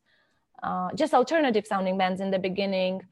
[0.63, 3.03] uh, just alternative sounding bands in the beginning,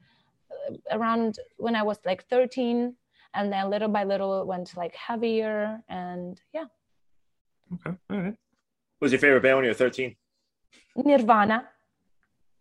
[0.51, 2.95] uh, around when I was like 13.
[3.33, 5.81] And then little by little it went like heavier.
[5.87, 6.65] And yeah,
[7.75, 7.95] okay?
[8.09, 8.25] All right.
[8.25, 10.15] what was your favorite band when you were 13
[10.95, 11.67] Nirvana.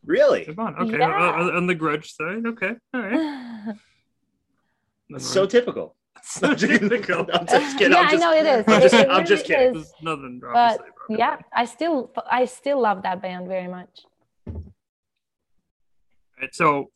[0.05, 0.77] really Come on.
[0.77, 0.99] Okay.
[0.99, 1.11] Yeah.
[1.11, 2.47] On, on the grunge side.
[2.47, 2.75] Okay.
[2.95, 3.75] All right.
[5.11, 7.27] That's so typical so typical.
[7.33, 7.93] I'm just kidding.
[7.93, 8.65] yeah, I'm just, I know it is.
[8.69, 9.77] I'm just, it I'm just kidding.
[9.77, 9.91] is.
[9.91, 10.41] There's nothing.
[10.41, 11.37] But wrong with yeah.
[11.55, 14.01] I still I still love that band very much.
[16.41, 16.91] Right, so,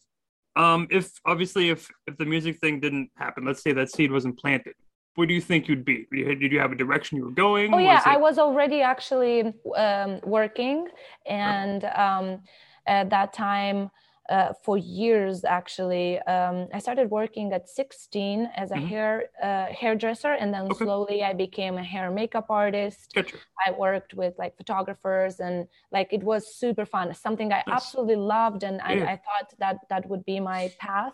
[0.57, 4.39] um, if obviously if if the music thing didn't happen, let's say that seed wasn't
[4.39, 4.75] planted,
[5.15, 6.07] where do you think you'd be?
[6.11, 7.73] Did you, have a direction you were going?
[7.75, 10.89] Oh yeah, Was I was already actually um, working,
[11.27, 12.41] and um,
[12.87, 13.91] at that time,
[14.29, 18.89] uh, for years actually, um, I started working at 16 as a Mhm.
[18.89, 20.85] hair uh, hairdresser, and then Okay.
[20.85, 23.15] slowly I became a hair makeup artist.
[23.15, 23.39] Gotcha.
[23.67, 27.15] I worked with like photographers, and like it was super fun.
[27.15, 27.77] Something I Nice.
[27.77, 29.05] absolutely loved, and I, Yeah.
[29.13, 31.13] I thought that that would be my path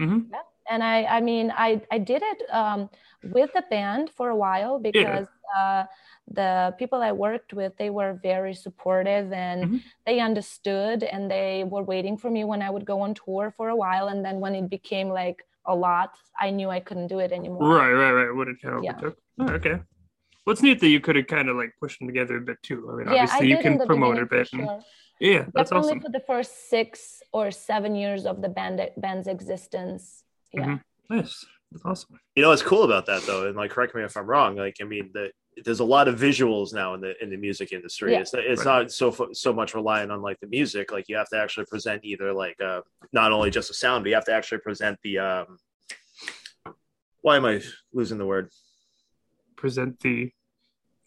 [0.00, 0.26] Mhm.
[0.30, 0.42] yeah.
[0.70, 2.88] And i i mean i i did it um,
[3.22, 5.26] with the band for a while because
[5.56, 5.84] uh,
[6.38, 9.80] the people i worked with they were very supportive and Mhm.
[10.06, 13.68] they understood and they were waiting for me when i would go on tour for
[13.68, 17.18] a while and then when it became like a lot i knew i couldn't do
[17.26, 18.32] it anymore Right, right, right.
[18.36, 18.98] What it kind of Yeah.
[19.40, 19.76] Oh, okay.
[20.44, 22.58] Well, it's neat that you could have kind of like pushed them together a bit
[22.62, 22.88] too.
[22.90, 24.48] I mean, yeah i obviously you did in can promote a bit.
[24.48, 24.82] for and-
[25.18, 26.02] yeah, that's definitely awesome.
[26.02, 30.22] for the first six or seven years of the band band's existence
[30.56, 30.80] yeah Mhm.
[31.10, 31.44] Nice.
[31.72, 32.18] That's awesome.
[32.34, 34.56] You know what's cool about that though, and like correct me if I'm wrong.
[34.56, 35.30] Like I mean, the,
[35.64, 38.12] there's a lot of visuals now in the in the music industry.
[38.12, 38.20] Yeah.
[38.20, 38.82] It's it's Right.
[38.82, 40.90] not so so much relying on like the music.
[40.92, 44.08] Like you have to actually present either like uh not only just a sound, but
[44.10, 45.58] you have to actually present the um.
[47.22, 47.60] Why am I
[47.92, 48.50] losing the word?
[49.56, 50.30] Present the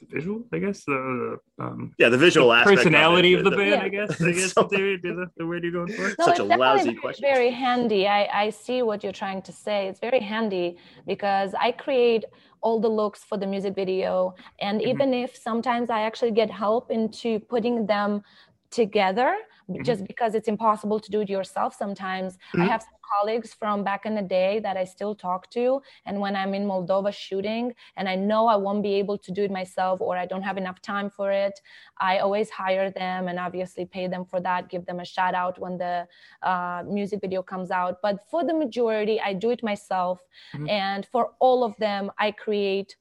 [0.07, 2.77] visual, I guess the, the um, Yeah, the visual aspect.
[2.77, 3.81] personality it, of the band, Yeah.
[3.83, 4.21] I guess.
[4.29, 6.09] I guess So- the, the, the word you're going for.
[6.19, 7.21] No, Such a lousy very, question.
[7.21, 8.07] Very handy.
[8.07, 9.87] I, I see what you're trying to say.
[9.87, 12.25] It's very handy because I create
[12.61, 14.35] all the looks for the music video.
[14.59, 14.87] And Mhm.
[14.87, 18.23] even if sometimes I actually get help into putting them
[18.71, 19.35] together,
[19.77, 19.81] Mhm.
[19.81, 22.37] just because it's impossible to do it yourself sometimes.
[22.59, 22.69] I Mhm.
[22.71, 25.81] have some colleagues from back in the day that I still talk to.
[26.05, 29.43] And when I'm in Moldova shooting and I know I won't be able to do
[29.43, 31.59] it myself or I don't have enough time for it,
[31.97, 35.59] I always hire them and obviously pay them for that, give them a shout out
[35.59, 36.07] when the
[36.41, 38.01] uh, music video comes out.
[38.01, 40.21] But for the majority, I do it myself.
[40.53, 40.69] Mhm.
[40.69, 42.95] And for all of them, I create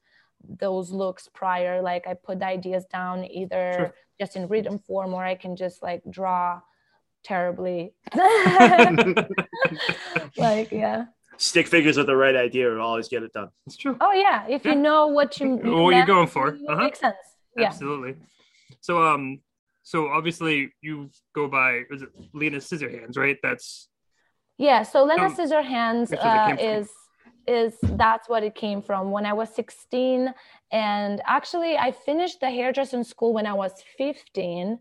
[0.47, 1.81] those looks prior.
[1.81, 3.93] Like I put the ideas down either Sure.
[4.19, 6.61] just in written form or I can just like draw
[7.23, 7.93] terribly.
[10.37, 11.05] like, yeah.
[11.37, 13.49] Stick figures with the right idea will always get it done.
[13.65, 13.95] It's true.
[14.01, 14.45] Oh, yeah.
[14.47, 14.73] If Yeah.
[14.73, 16.51] you know what you What you're meant going for.
[16.51, 16.83] to, Uh-huh.
[16.83, 17.15] Makes sense.
[17.55, 17.67] Yeah.
[17.67, 18.15] Absolutely.
[18.81, 19.41] So um
[19.83, 23.37] so obviously you go by is it Lena Scissorhands, right?
[23.41, 23.87] That's
[24.57, 26.65] Yeah, so Lena Um, Scissorhands that's uh, came from.
[26.65, 26.91] is
[27.49, 29.11] is that's what it came from.
[29.11, 30.33] When I was 16
[30.71, 34.79] and actually I finished the hairdressing school when I was 15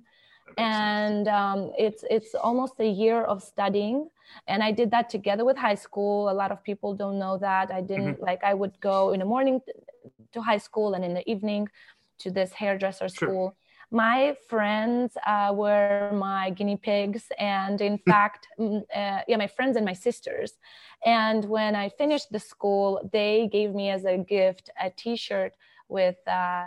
[0.59, 4.09] and um, it's it's almost a year of studying
[4.46, 6.31] and I did that together with high school.
[6.31, 7.70] A lot of people don't know that.
[7.72, 8.24] I didn't Mm-hmm.
[8.28, 9.61] like I would go in the morning
[10.33, 11.68] to high school and in the evening
[12.18, 13.38] to this hairdresser Sure.
[13.90, 19.77] My friends uh, were my guinea pigs and in fact mm, uh, yeah my friends
[19.77, 20.53] and my sisters.
[21.05, 25.53] And when i finished the school they gave me as a gift a t-shirt
[25.88, 26.66] with uh,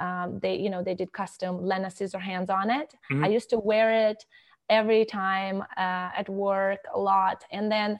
[0.00, 2.94] um, they you know they did custom lena scissorhands on it.
[3.10, 3.24] Mhm.
[3.24, 4.24] i used to wear it
[4.70, 7.44] every time uh, at work a lot.
[7.50, 7.98] And then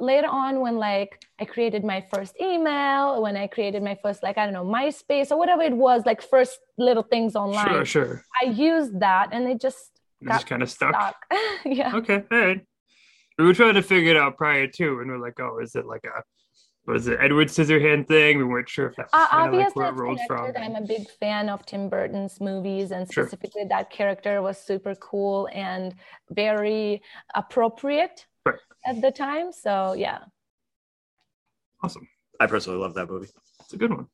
[0.00, 4.38] later on when like i created my first email when i created my first like
[4.38, 8.24] i don't know myspace or whatever it was like first little things online sure, sure.
[8.42, 10.94] i used that and it just It got just kind of stuck.
[10.94, 11.16] stuck
[11.64, 12.60] yeah Okay, all right.
[13.38, 15.86] We were trying to figure it out prior too, and we're like, oh, is it
[15.86, 16.22] like a
[16.86, 18.38] was it Edward Scissorhand thing?
[18.38, 20.52] We weren't sure if that was Uh, of like where it from.
[20.64, 23.24] I'm a big fan of Tim Burton's movies, and Sure.
[23.24, 25.94] specifically that character was super cool and
[26.30, 27.02] very
[27.34, 28.58] appropriate Right.
[28.86, 29.52] at the time.
[29.52, 30.18] So yeah,
[31.82, 32.08] Awesome.
[32.40, 33.28] I personally love that movie.
[33.60, 34.06] It's a good one.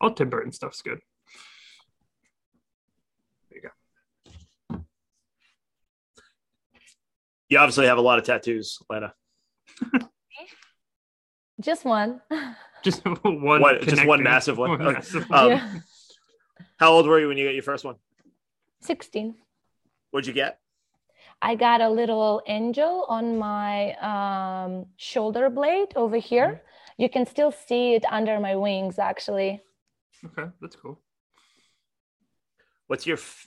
[0.00, 0.98] All Tim Burton stuff's good.
[3.50, 3.68] There you
[4.78, 4.84] go.
[7.48, 9.14] You obviously have a lot of tattoos, Lena.
[11.60, 12.20] just one.
[12.84, 13.42] Just one.
[13.60, 14.70] One- just one massive one.
[14.70, 14.92] Okay.
[14.92, 15.38] massive one.
[15.40, 15.74] Um, yeah,
[16.78, 17.96] How old were you when you got your first one?
[18.80, 19.34] sixteen.
[20.12, 20.60] What'd you get?
[21.40, 26.46] I got a little angel on my um, shoulder blade over here.
[26.46, 27.02] Mm-hmm.
[27.02, 29.62] You can still see it under my wings, actually.
[30.24, 31.00] Okay, that's cool.
[32.88, 33.46] What's your f-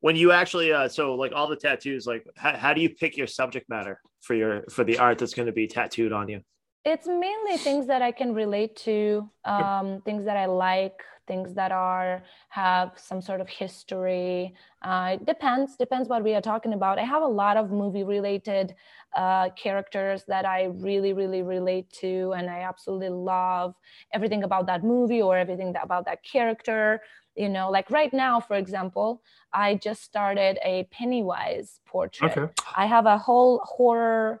[0.00, 3.16] when you actually uh so like all the tattoos like how, how do you pick
[3.16, 6.40] your subject matter for your for the art that's going to be tattooed on you
[6.84, 11.70] It's mainly things that I can relate to, um, things that I like, things that
[11.70, 14.54] are have some sort of history.
[14.82, 15.76] Uh, it depends.
[15.76, 16.98] Depends what we are talking about.
[16.98, 18.74] I have a lot of movie-related
[19.14, 23.74] uh, characters that I really, really relate to, and I absolutely love
[24.12, 27.00] everything about that movie or everything that, about that character.
[27.36, 32.36] You know, like right now, for example, I just started a Pennywise portrait.
[32.36, 32.52] Okay.
[32.76, 34.40] I have a whole horror,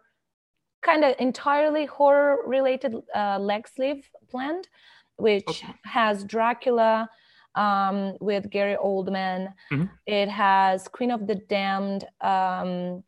[0.82, 4.66] kind of entirely horror related uh, leg sleeve planned,
[5.18, 5.74] which Okay.
[5.84, 7.08] has Dracula
[7.54, 9.52] um, with Gary Oldman.
[9.72, 9.90] Mhm.
[10.06, 13.02] It has Queen of the Damned, um,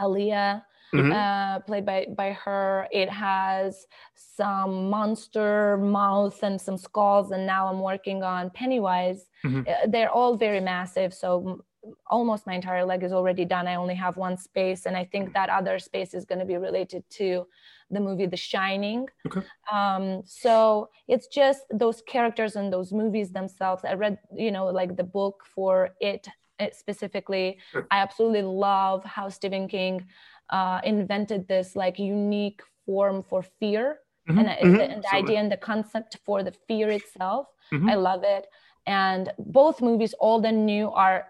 [0.00, 0.62] Aaliyah.
[0.94, 1.10] Mhm.
[1.10, 2.86] Uh, played by by her.
[2.92, 9.30] It has some monster mouth and some skulls, and now I'm working on Pennywise.
[9.42, 9.66] Mhm.
[9.66, 11.64] Uh, they're all very massive, so
[12.08, 13.66] almost my entire leg is already done.
[13.66, 16.58] I only have one space, and I think that other space is going to be
[16.58, 17.48] related to
[17.92, 19.06] the movie The Shining.
[19.26, 19.42] Okay.
[19.72, 23.84] Um, so it's just those characters and those movies themselves.
[23.84, 26.26] I read, you know, like the book for it,
[26.58, 27.58] it specifically.
[27.70, 27.86] Sure.
[27.90, 30.04] I absolutely love how Stephen King
[30.50, 35.18] uh, invented this like unique form for fear Mhm, and, mhm, the, and the absolutely.
[35.18, 37.46] idea and the concept for the fear itself.
[37.72, 37.90] Mhm.
[37.90, 38.46] I love it.
[38.86, 41.26] And both movies, old and new, are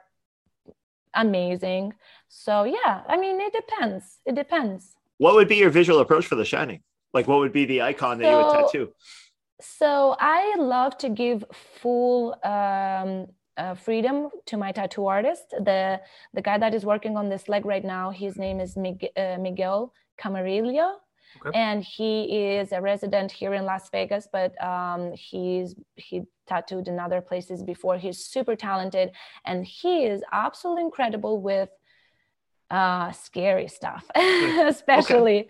[1.14, 1.94] amazing.
[2.28, 4.20] So yeah, I mean, it depends.
[4.26, 4.96] It depends.
[5.22, 6.80] What would be your visual approach for the shining
[7.16, 8.86] like what would be the icon that you would tattoo
[9.78, 11.44] So I love to give
[11.80, 13.10] full um,
[13.56, 15.46] uh, freedom to my tattoo artist.
[15.50, 16.00] The
[16.36, 19.36] the guy that is working on this leg right now, his name is Mig- uh,
[19.46, 19.80] Miguel
[20.20, 20.88] Camarillo.
[21.38, 21.58] Okay.
[21.58, 22.12] and he
[22.58, 25.74] is a resident here in Las Vegas, but um, he's
[26.06, 27.96] he tattooed in other places before.
[27.96, 29.12] He's super talented,
[29.46, 31.70] and he is absolutely incredible with
[32.72, 35.48] uh, scary stuff, especially.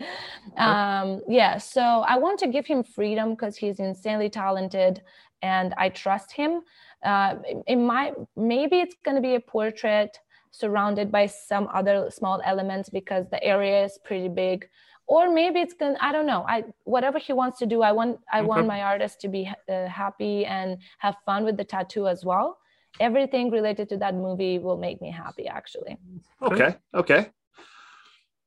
[0.57, 5.01] Um, yeah, so I want to give him freedom because he's insanely talented,
[5.41, 6.61] and I trust him.
[7.03, 7.35] Uh,
[7.67, 10.19] it might maybe it's going to be a portrait
[10.51, 14.69] surrounded by some other small elements because the area is pretty big
[15.07, 18.19] or maybe it's gonna i don't know i whatever he wants to do i want
[18.31, 18.49] i Okay.
[18.51, 22.59] want my artist to be uh, happy and have fun with the tattoo as well
[22.99, 25.97] everything related to that movie will make me happy actually
[26.41, 26.75] Okay.
[26.93, 27.29] Okay.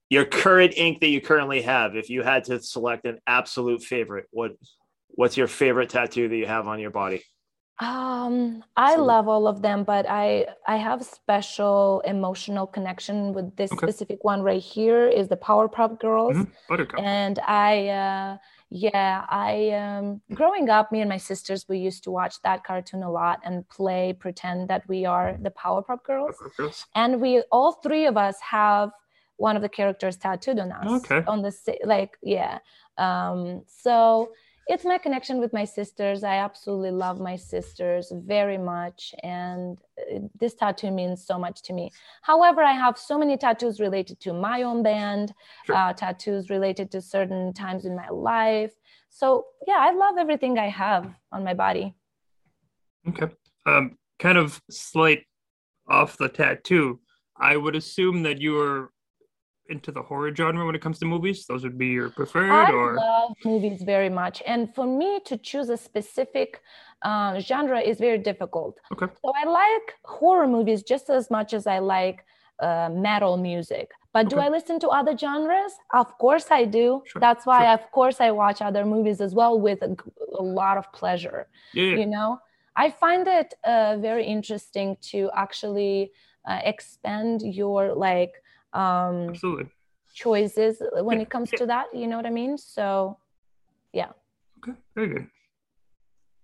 [0.08, 4.26] Your current ink that you currently have, if you had to select an absolute favorite,
[4.30, 4.52] what
[5.08, 7.24] what's your favorite tattoo that you have on your body?
[7.78, 13.54] Um i So- love all of them but i i have special emotional connection with
[13.56, 13.86] this Okay.
[13.86, 16.50] specific one right here is the Powerpuff girls Mhm.
[16.70, 17.00] Buttercup.
[17.00, 18.38] and i uh
[18.70, 23.02] yeah i um growing up me and my sisters we used to watch that cartoon
[23.02, 26.86] a lot and play pretend that we are the powerpuff girls Buttercup Girls.
[26.94, 28.90] and we all three of us have
[29.36, 31.22] one of the characters tattooed on us Okay.
[31.28, 31.52] on the
[31.84, 32.58] like yeah
[32.96, 34.30] um so
[34.68, 40.18] it's my connection with my sisters i absolutely love my sisters very much and uh,
[40.38, 41.90] this tattoo means so much to me
[42.22, 45.32] however i have so many tattoos related to my own band
[45.64, 45.76] Sure.
[45.76, 48.72] uh, tattoos related to certain times in my life
[49.08, 51.94] so yeah i love everything i have on my body
[53.08, 53.28] Okay.
[53.66, 55.24] Um, kind of slight
[55.88, 56.98] off the tattoo.
[57.38, 58.90] I would assume that you are
[59.68, 61.46] into the horror genre when it comes to movies.
[61.46, 65.36] Those would be your preferred, I or love movies very much, and for me to
[65.36, 66.60] choose a specific
[67.02, 68.78] uh, genre is very difficult.
[68.92, 69.06] Okay.
[69.24, 72.24] So I like horror movies just as much as I like
[72.60, 73.90] uh, metal music.
[74.12, 75.72] But do I listen to other genres?
[75.92, 77.02] Of course I do.
[77.04, 77.74] Sure, That's why, sure.
[77.74, 79.94] of course, I watch other movies as well with a
[80.42, 81.48] lot of pleasure.
[81.74, 81.96] yeah.
[81.96, 82.40] You know,
[82.76, 86.12] I find it uh, very interesting to actually
[86.48, 88.32] uh, expand your like
[88.76, 89.66] um, absolutely.
[90.14, 91.58] choices when Yeah, it comes yeah.
[91.60, 91.86] to that.
[91.94, 92.58] You know what I mean?
[92.58, 93.18] So,
[93.92, 94.10] yeah.
[94.58, 95.26] Okay, very good.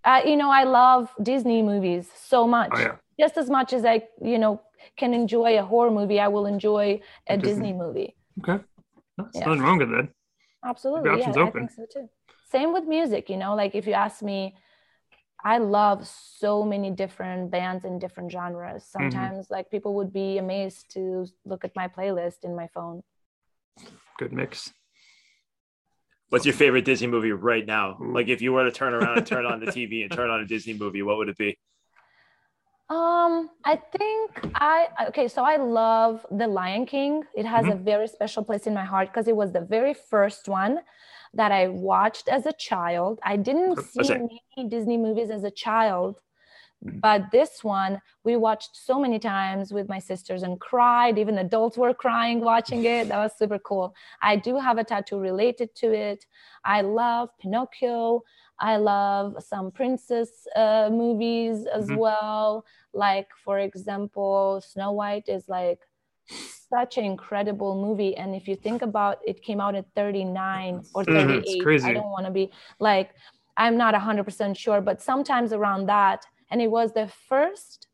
[0.04, 2.72] uh, you know, I love Disney movies so much.
[2.74, 4.60] Oh yeah, Just as much as I, you know,
[4.96, 7.50] can enjoy a horror movie, I will enjoy a Disney.
[7.50, 8.16] Disney movie.
[8.40, 8.64] okay.
[9.16, 9.46] There's Yeah.
[9.46, 10.08] nothing wrong with that.
[10.64, 11.10] Absolutely.
[11.10, 11.60] Yeah, options I open.
[11.60, 12.08] think so too.
[12.50, 14.54] Same with music, you know, like if you ask me,
[15.44, 18.84] I love so many different bands and different genres.
[18.98, 19.10] Mm-hmm.
[19.12, 23.02] Sometimes, like, people would be amazed to look at my playlist in my phone.
[24.18, 24.72] Good mix.
[26.28, 27.98] What's your favorite Disney movie right now?
[28.00, 28.12] Ooh.
[28.14, 30.40] Like if you were to turn around and turn on the TV and turn on
[30.40, 31.58] a Disney movie, what would it be?
[32.88, 37.22] Um, I think I okay, so I love The Lion King.
[37.34, 37.72] It has Mm-hmm.
[37.72, 40.80] a very special place in my heart because it was the very first one
[41.34, 43.18] that I watched as a child.
[43.22, 46.20] I didn't see many Disney movies as a child,
[46.84, 47.00] Mhm.
[47.00, 51.18] but this one we watched so many times with my sisters and cried.
[51.18, 53.08] Even adults were crying watching it.
[53.08, 53.94] That was super cool.
[54.20, 56.26] I do have a tattoo related to it.
[56.64, 58.22] I love Pinocchio.
[58.58, 61.96] I love some princess uh, movies as Mhm.
[61.98, 62.64] well.
[62.92, 65.80] Like, for example, Snow White is like
[66.72, 68.16] such an incredible movie.
[68.16, 71.62] And if you think about it, came out at 39 or Mhm, it's 38.
[71.62, 71.88] crazy.
[71.88, 72.50] I don't want to be
[72.88, 73.08] like,
[73.62, 76.20] I'm not 100% sure, but sometimes around that.
[76.50, 77.88] And it was the first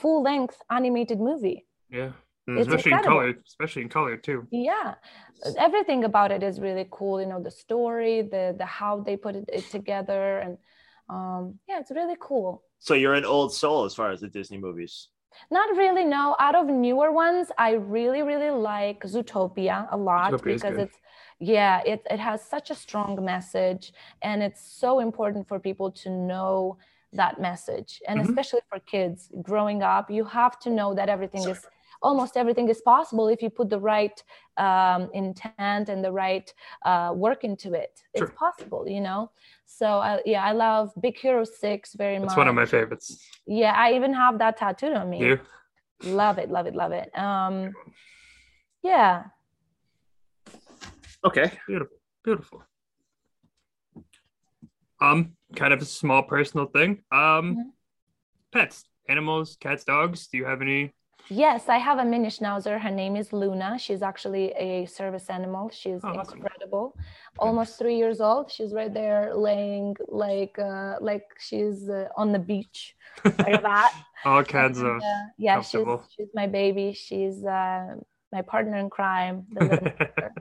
[0.00, 1.66] full length animated movie.
[1.90, 2.12] Yeah.
[2.46, 3.28] It's especially in color.
[3.52, 4.48] Especially in color too.
[4.50, 4.94] Yeah,
[5.66, 7.20] everything about it is really cool.
[7.22, 10.58] You know, the story, the the how they put it, it together, and
[11.08, 12.50] um, yeah, it's really cool.
[12.80, 14.94] So you're an old soul as far as the Disney movies.
[15.50, 16.04] Not really.
[16.04, 20.98] No, out of newer ones, I really, really like Zootopia a lot Zootopia because it's,
[21.38, 23.92] yeah, it, it has such a strong message
[24.22, 26.78] and it's so important for people to know
[27.12, 28.00] that message.
[28.08, 28.26] And Mhm.
[28.26, 31.68] especially for kids growing up, you have to know that everything is,
[32.02, 34.22] almost everything is possible if you put the right
[34.56, 36.52] um, intent and the right
[36.84, 38.02] uh, work into it.
[38.16, 38.26] Sure.
[38.26, 39.30] It's possible, you know?
[39.64, 42.32] So, uh, yeah, I love Big Hero 6 very That's much.
[42.32, 43.26] It's one of my favorites.
[43.46, 45.20] Yeah, I even have that tattooed on me.
[45.20, 45.40] You?
[46.04, 47.16] Love it, love it, love it.
[47.16, 47.74] Um,
[48.82, 49.24] yeah.
[51.24, 51.52] Okay.
[51.66, 52.64] Beautiful, beautiful.
[55.00, 57.02] Um, kind of a small personal thing.
[57.12, 57.72] Um, Mhm.
[58.52, 60.26] pets, animals, cats, dogs.
[60.28, 60.92] Do you have any?
[61.28, 62.78] Yes, I have a mini schnauzer.
[62.80, 63.78] Her name is Luna.
[63.78, 65.70] She's actually a service animal.
[65.70, 66.38] She's Oh, awesome.
[66.38, 66.94] incredible.
[67.38, 68.50] Almost three years old.
[68.50, 72.94] She's right there laying like uh, like she's uh, on the beach,
[73.24, 73.94] like that.
[74.24, 74.96] All kinds And, of.
[75.02, 75.06] uh,
[75.38, 76.92] yeah, she's she's my baby.
[76.92, 77.94] She's uh,
[78.32, 79.46] my partner in crime.
[79.52, 80.32] the little sister.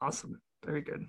[0.00, 0.40] awesome.
[0.64, 1.06] Very good.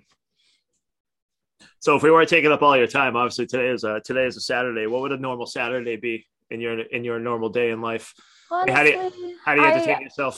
[1.80, 4.36] So if we weren't taking up all your time, obviously today is a today is
[4.36, 4.86] a Saturday.
[4.86, 8.14] What would a normal Saturday be in your in your normal day in life?
[8.52, 10.36] Honestly, How do you- How do you I- entertain yourself?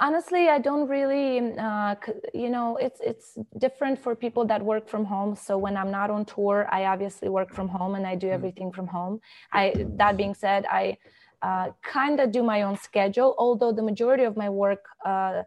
[0.00, 1.94] honestly i don't really uh,
[2.42, 3.28] you know it's it's
[3.64, 5.36] different for people that work from home.
[5.36, 8.72] So when i'm not on tour i obviously work from home and i do everything
[8.72, 9.14] from home.
[9.52, 9.64] I
[10.00, 10.84] that being said i
[11.48, 14.82] uh, kind of do my own schedule although the majority of my work
[15.12, 15.42] uh,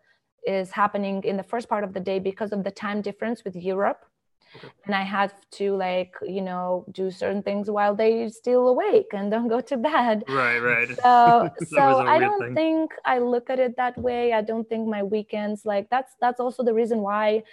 [0.45, 3.55] is happening in the first part of the day because of the time difference with
[3.71, 4.01] europe
[4.55, 4.69] Okay.
[4.85, 9.29] and i have to like you know do certain things while they're still awake and
[9.31, 10.87] don't go to bed Right, right.
[11.03, 12.55] so so i don't thing.
[12.55, 16.39] think i look at it that way i don't think my weekends like that's that's
[16.39, 17.43] also the reason why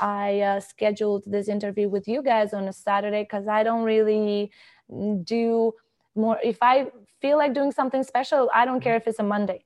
[0.00, 4.50] i uh, scheduled this interview with you guys on a saturday because i don't really
[4.90, 5.72] mm, do
[6.14, 6.86] more if i
[7.20, 9.64] feel like doing something special i don't care if it's a monday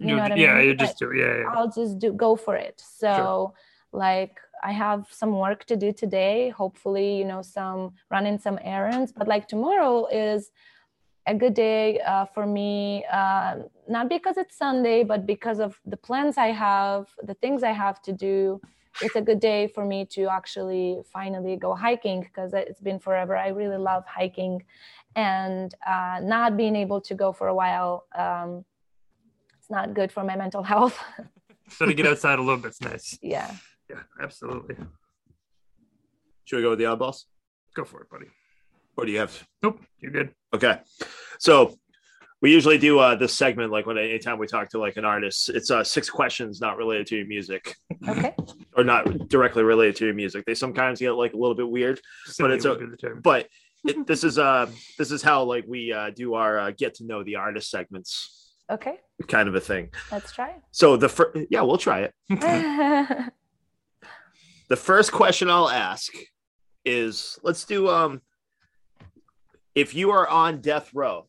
[0.00, 0.66] you know what I yeah, mean?
[0.66, 1.12] you just do.
[1.12, 1.44] Yeah, yeah.
[1.52, 2.80] I'll just do go for it.
[2.86, 3.52] So
[3.92, 6.50] like I have some work to do today.
[6.50, 9.12] Hopefully, you know, some running some errands.
[9.12, 10.50] But like tomorrow is
[11.26, 13.56] a good day uh, for me, uh,
[13.88, 18.00] not because it's Sunday, but because of the plans I have, the things I have
[18.02, 18.60] to do.
[19.00, 23.36] It's a good day for me to actually finally go hiking because it's been forever.
[23.36, 24.64] I really love hiking,
[25.14, 28.06] and uh, not being able to go for a while.
[28.16, 28.64] Um,
[29.58, 30.98] it's not good for my mental health.
[31.68, 33.18] So to get outside a little bit, bit's nice.
[33.20, 33.54] yeah.
[33.90, 34.76] Yeah, absolutely.
[36.44, 37.24] Should we go with the oddballs,
[37.74, 38.26] Go for it, buddy.
[38.96, 39.46] or do you have?
[39.62, 40.30] Nope, you're good.
[40.54, 40.80] Okay,
[41.38, 41.76] so
[42.40, 45.48] we usually do uh, this segment like when anytime we talk to like an artist,
[45.50, 47.74] it's uh, six questions not related to your music
[48.08, 48.34] Okay.
[48.76, 50.44] or not directly related to your music.
[50.46, 52.00] They sometimes get like a little bit weird,
[52.38, 53.20] but it's would a- be the term.
[53.22, 53.48] but
[53.84, 57.04] it, this is uh this is how like we uh, do our uh, get to
[57.06, 58.96] know the artist segments Okay.
[59.28, 59.88] kind of a thing.
[60.12, 60.56] Let's try.
[60.72, 63.32] So the first, yeah, we'll try it.
[64.68, 64.74] it.
[64.74, 66.12] The first question I'll ask
[66.84, 68.20] is let's do um
[69.74, 71.26] if you are on death row,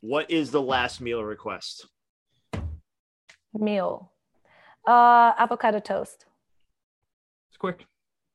[0.00, 1.86] what is the last meal request?
[3.52, 4.12] Meal.
[4.86, 6.26] Uh, avocado toast.
[7.48, 7.84] It's quick.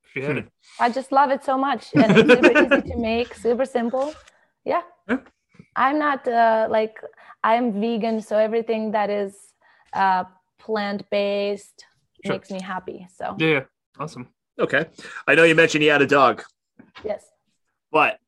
[0.03, 0.47] If you had it.
[0.80, 4.14] I just love it so much, and it's super easy to make, super simple.
[4.66, 4.82] Yeah.
[5.07, 5.18] Yeah.
[5.76, 6.99] I'm not uh, like
[7.43, 9.36] I'm vegan, so everything that is
[9.93, 10.26] uh,
[10.59, 11.86] plant based
[12.26, 12.36] Sure.
[12.36, 13.07] makes me happy.
[13.14, 13.64] So Yeah, yeah.
[14.00, 14.28] Awesome.
[14.60, 14.86] Okay.
[15.28, 16.44] I know you mentioned you had a dog,
[17.04, 17.26] yes.
[17.91, 18.20] but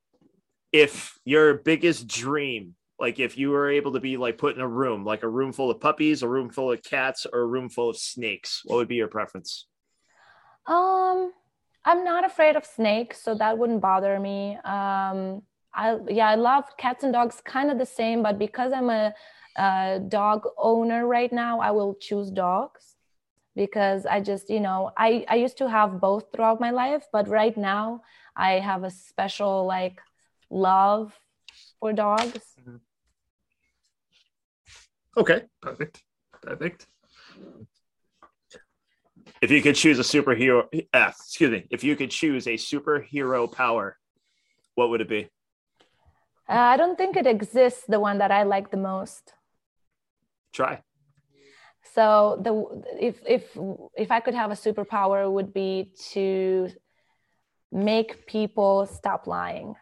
[0.72, 4.68] if your biggest dream, like if you were able to be like put in a
[4.68, 7.70] room, like a room full of puppies, a room full of cats, or a room
[7.70, 9.68] full of snakes, what would be your preference?
[10.68, 11.32] Um,
[11.84, 14.56] I'm not afraid of snakes, so that wouldn't bother me.
[14.66, 15.44] Um,
[15.74, 19.14] I yeah, I love cats and dogs, kind of the same, but because I'm a,
[19.58, 22.95] a dog owner right now, I will choose dogs
[23.56, 27.28] because I just you know I I used to have both throughout my life, but
[27.28, 28.02] right now
[28.36, 30.00] I have a special like
[30.50, 31.18] love
[31.80, 32.56] for dogs.
[35.18, 35.44] Okay.
[35.62, 36.04] Perfect.
[36.42, 36.88] Perfect.
[39.42, 43.52] If you could choose a superhero, uh, excuse me, if you could choose a superhero
[43.52, 43.98] power,
[44.76, 45.30] what would it be?
[46.48, 49.34] Uh, I don't think it exists the one that I like the most.
[50.54, 50.82] Try.
[51.96, 52.06] So
[52.46, 52.54] the
[53.10, 53.44] if if
[53.98, 56.70] if I could have a superpower, it would be to
[57.72, 59.76] make people stop lying.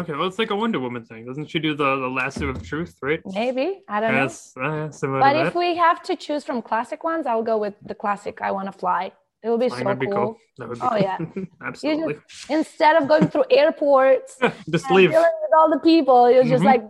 [0.00, 1.24] Okay, well, it's like a Wonder Woman thing.
[1.24, 3.20] Doesn't she do the, the lasso of truth, right?
[3.24, 4.22] Maybe I don't know.
[4.22, 7.74] Yes, uh, similar But if we have to choose from classic ones, I'll go with
[7.86, 8.40] the classic.
[8.40, 9.12] I want to fly.
[9.44, 10.14] It will be Flying so would be cool.
[10.14, 10.36] cool.
[10.58, 10.98] That would be Oh, cool.
[10.98, 11.18] yeah.
[11.68, 12.16] Absolutely.
[12.48, 16.64] Instead of going through airports and Just dealing leave with all the people, you're just
[16.64, 16.72] Mhm.
[16.72, 16.82] like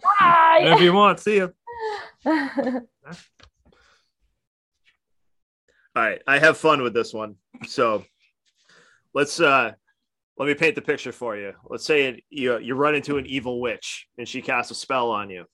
[0.63, 0.85] whenever bye.
[0.89, 1.21] you want.
[1.21, 1.49] See ya.
[5.97, 7.37] All right, I have fun with this one.
[7.67, 8.05] So
[9.13, 9.73] let's uh
[10.37, 11.53] let me paint the picture for you.
[11.69, 15.11] Let's say it, you you run into an evil witch and she casts a spell
[15.11, 15.45] on you.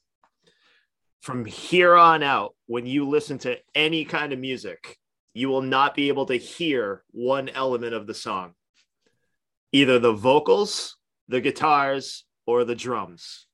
[1.20, 4.96] From here on out, when you listen to any kind of music,
[5.34, 8.54] you will not be able to hear one element of the song.
[9.72, 10.96] Either the vocals,
[11.28, 13.46] the guitars, or the drums.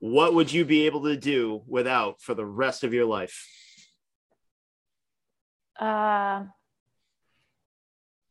[0.00, 3.46] What would you be able to do without for the rest of your life?
[5.78, 6.44] Uh,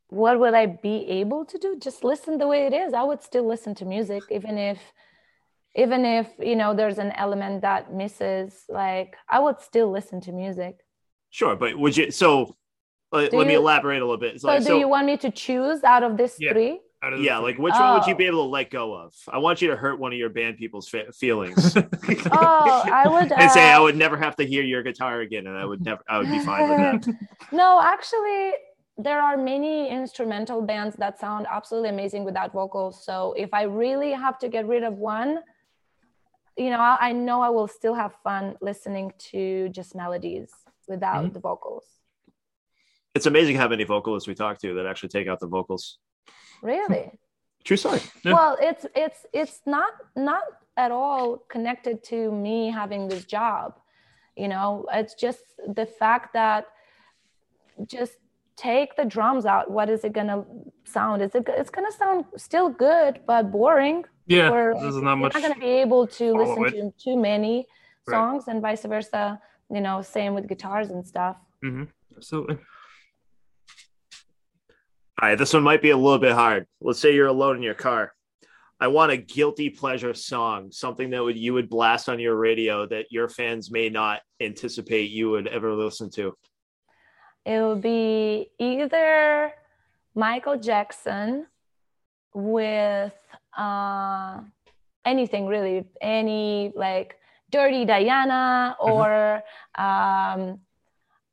[0.10, 1.78] what would I be able to do?
[1.78, 2.94] Just listen the way it is.
[2.94, 4.80] I would still listen to music, even if,
[5.76, 8.64] even if you know there's an element that misses.
[8.70, 10.78] Like I would still listen to music.
[11.30, 12.12] Sure, but would you?
[12.12, 12.56] So
[13.12, 14.40] let, Do let me elaborate a little bit.
[14.42, 16.54] So, like, do so you want me to choose out of this Yeah.
[16.54, 16.80] three?
[17.04, 17.46] Out of yeah, three.
[17.46, 18.18] like which one would you Oh.
[18.18, 19.14] be able to let go of?
[19.32, 21.76] I want you to hurt one of your band people's fe- feelings
[22.32, 23.32] Oh, I would.
[23.32, 25.84] and say I uh, would never have to hear your guitar again, and I would
[25.86, 27.16] never, I would be fine with that.
[27.52, 28.54] no, actually,
[28.98, 33.06] there are many instrumental bands that sound absolutely amazing without vocals.
[33.06, 35.42] So if I really have to get rid of one,
[36.58, 40.50] you know, I, I know I will still have fun listening to just melodies
[40.88, 41.34] without Mhm.
[41.34, 41.84] the vocals.
[43.14, 46.00] It's amazing how many vocalists we talk to that actually take out the vocals.
[46.62, 47.12] Really?
[47.64, 48.02] True story.
[48.24, 48.34] Yeah.
[48.34, 50.44] Well, it's it's it's not not
[50.78, 53.74] at all connected to me having this job.
[54.36, 55.44] You know, it's just
[55.76, 56.66] the fact that
[57.86, 58.14] just
[58.56, 59.70] take the drums out.
[59.70, 60.46] What is it gonna
[60.86, 61.22] sound?
[61.22, 61.46] Is it?
[61.48, 64.06] It's gonna sound still good, but boring.
[64.28, 65.34] Yeah, Or this is you're not much.
[65.34, 66.72] not gonna be able to listen it.
[66.72, 67.68] to too many
[68.08, 68.16] Right.
[68.16, 69.40] songs, and vice versa.
[69.70, 71.36] You know, same with guitars and stuff.
[71.62, 71.84] hmm
[72.16, 72.58] Absolutely.
[75.20, 76.68] All right, this one might be a little bit hard.
[76.80, 78.14] Let's say you're alone in your car.
[78.80, 82.86] I want a guilty pleasure song, something that would you would blast on your radio
[82.86, 86.36] that your fans may not anticipate you would ever listen to.
[87.46, 89.54] it would be either
[90.14, 91.48] Michael Jackson
[92.36, 93.14] with
[93.58, 94.42] uh,
[95.06, 97.16] anything really, any like
[97.50, 99.42] Dirty Diana or
[99.76, 100.60] um,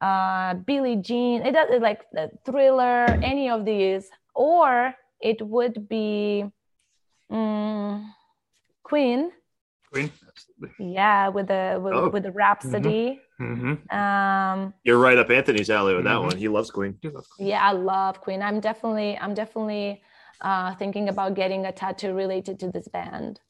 [0.05, 1.43] uh, Billie Jean.
[1.49, 6.45] It does it like the Thriller, any of these, or it would be
[7.33, 8.05] mm,
[8.83, 9.31] Queen.
[9.93, 10.11] Queen.
[10.29, 10.71] Absolutely.
[10.95, 12.09] Yeah, with the with, Oh.
[12.11, 13.21] with the Rhapsody.
[13.41, 13.75] Mm-hmm.
[13.97, 16.27] Um, You're right up Anthony's alley with that Mhm.
[16.29, 16.37] one.
[16.37, 16.99] He loves Queen.
[17.39, 20.01] yeah i love queen i'm definitely i'm definitely
[20.41, 23.41] uh, thinking about getting a tattoo related to this band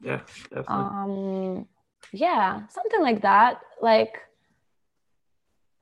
[0.00, 0.20] Yeah,
[0.54, 0.88] definitely.
[0.96, 1.68] um
[2.12, 3.60] yeah something like that
[3.90, 4.14] like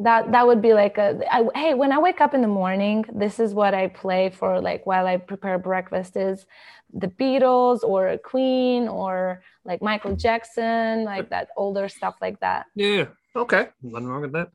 [0.00, 3.04] that that would be like a I, hey when i wake up in the morning
[3.12, 6.46] this is what i play for like while i prepare breakfast is
[6.92, 12.66] the beatles or a queen or like michael jackson like that older stuff like that
[12.74, 13.68] yeah, Okay.
[13.82, 14.48] nothing wrong with that.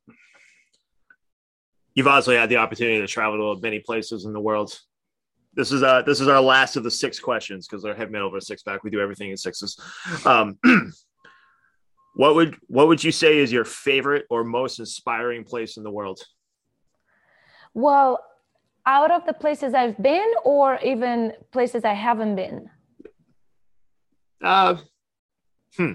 [1.95, 4.77] You've obviously had the opportunity to travel to many places in the world.
[5.53, 8.27] This is uh this is our last of the six questions because they're heavy metal
[8.27, 8.83] over six pack.
[8.83, 9.79] We do everything in sixes.
[10.25, 10.57] Um,
[12.13, 15.91] what would what would you say is your favorite or most inspiring place in the
[15.91, 16.19] world?
[17.73, 18.23] Well,
[18.85, 22.69] out of the places I've been, or even places I haven't been.
[24.43, 24.77] Uh,
[25.75, 25.93] hmm.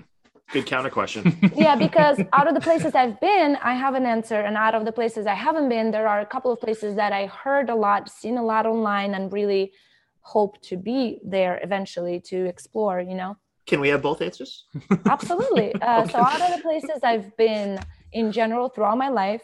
[0.51, 1.37] Good counter question.
[1.55, 4.41] Yeah, because out of the places I've been, I have an answer.
[4.41, 7.13] And out of the places I haven't been, there are a couple of places that
[7.13, 9.73] I heard a lot, seen a lot online, and really
[10.21, 13.37] hope to be there eventually to explore, you know?
[13.69, 14.65] Can we have both answers?
[15.07, 15.75] Absolutely.
[15.81, 17.79] Uh, So, out of the places I've been
[18.13, 19.43] in general throughout my life,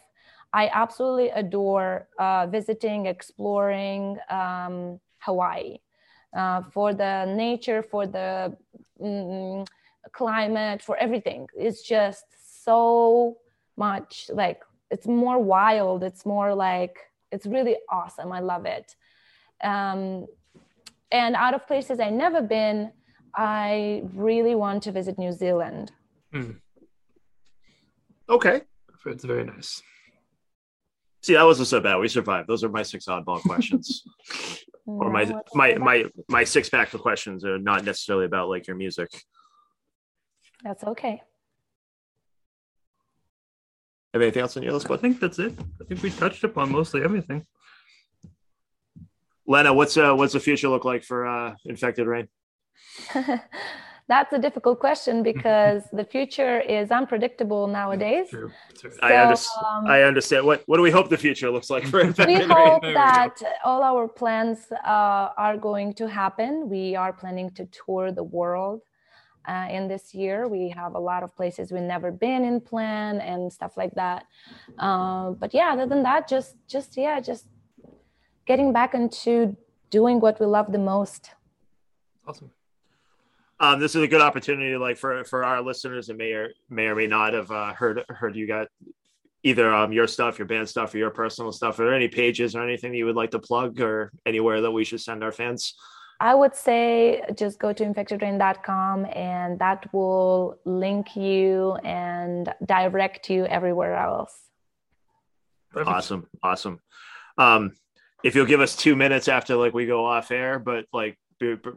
[0.52, 5.78] I absolutely adore uh, visiting, exploring um, Hawaii
[6.34, 8.56] uh, for the nature, for the
[9.00, 9.66] mm,
[10.12, 11.48] climate, for everything.
[11.54, 12.24] It's just
[12.64, 13.36] so
[13.76, 16.02] much like it's more wild.
[16.02, 16.96] It's more like
[17.30, 18.32] it's really awesome.
[18.32, 18.94] I love it.
[19.62, 20.26] Um,
[21.10, 22.92] and out of places I never been,
[23.36, 25.92] I really want to visit New Zealand.
[28.28, 28.62] Okay.
[29.06, 29.82] It's very nice.
[31.22, 31.96] See, that wasn't so bad.
[31.96, 32.48] We survived.
[32.48, 34.04] Those are my six oddball questions,
[34.86, 38.76] or my my my my six pack of questions are not necessarily about like your
[38.76, 39.08] music.
[40.62, 41.22] That's okay.
[44.12, 45.54] Have anything else on your list, I think that's it.
[45.80, 47.44] I think we touched upon mostly everything.
[49.46, 52.28] Lena, what's uh what's the future look like for uh Infected Rain?
[54.06, 58.28] That's a difficult question because the future is unpredictable nowadays.
[58.30, 58.50] True.
[58.78, 58.90] True.
[59.02, 59.66] I So, understand.
[59.66, 60.44] um, I understand.
[60.46, 63.34] What what do we hope the future looks like for we hope There we that
[63.64, 66.68] all our plans uh, are going to happen.
[66.68, 68.82] We are planning to tour the world
[69.48, 70.48] uh, in this year.
[70.48, 74.24] We have a lot of places we've never been in plan and stuff like that.
[74.78, 77.46] Uh, but yeah, other than that, just just yeah, just
[78.46, 79.56] getting back into
[79.88, 81.30] doing what we love the most.
[82.26, 82.50] Awesome.
[83.60, 86.86] Um, this is a good opportunity, like for for our listeners that may or may
[86.86, 88.68] or may not have uh, heard heard you got
[89.44, 91.78] either um your stuff, your band stuff, or your personal stuff.
[91.78, 94.70] Are there any pages or anything that you would like to plug, or anywhere that
[94.70, 95.74] we should send our fans?
[96.20, 103.44] I would say just go to infectedrain.com and that will link you and direct you
[103.46, 104.32] everywhere else.
[105.70, 105.88] Perfect.
[105.88, 106.80] Awesome, awesome.
[107.36, 107.72] Um,
[108.22, 111.18] if you'll give us two minutes after like we go off air, but like b-
[111.18, 111.23] b-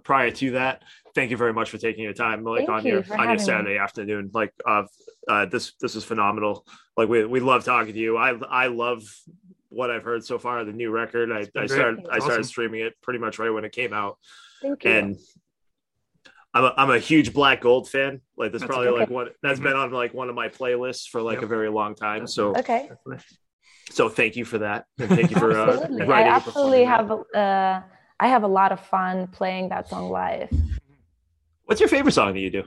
[0.04, 0.84] prior to that,
[1.16, 3.18] thank you very much for taking your time, like Thank on you your on your
[3.18, 3.40] having me.
[3.40, 4.32] Saturday afternoon.
[4.34, 4.84] Like, uh,
[5.28, 6.66] uh, this this is phenomenal.
[6.96, 8.18] Like we we love talking to you.
[8.18, 9.04] I I love
[9.70, 10.64] what I've heard so far.
[10.64, 11.32] The new record.
[11.32, 12.44] I, I started I started Awesome.
[12.44, 14.18] streaming it pretty much right when it came out,
[14.62, 14.90] Thank you.
[14.92, 15.18] and.
[16.54, 18.22] I'm a, I'm a huge Black Gold fan.
[18.36, 19.00] Like that's That's probably okay.
[19.02, 19.64] like one that's Mhm.
[19.64, 21.44] been on like one of my playlists for like Yep.
[21.44, 22.26] a very long time.
[22.26, 22.90] So okay.
[23.92, 26.08] So thank you for that, and thank you for uh, absolutely.
[26.14, 27.36] I absolutely performing that.
[27.36, 27.84] have.
[27.84, 27.88] Uh,
[28.20, 30.50] I have a lot of fun playing that song live.
[31.66, 32.64] What's your favorite song that you do?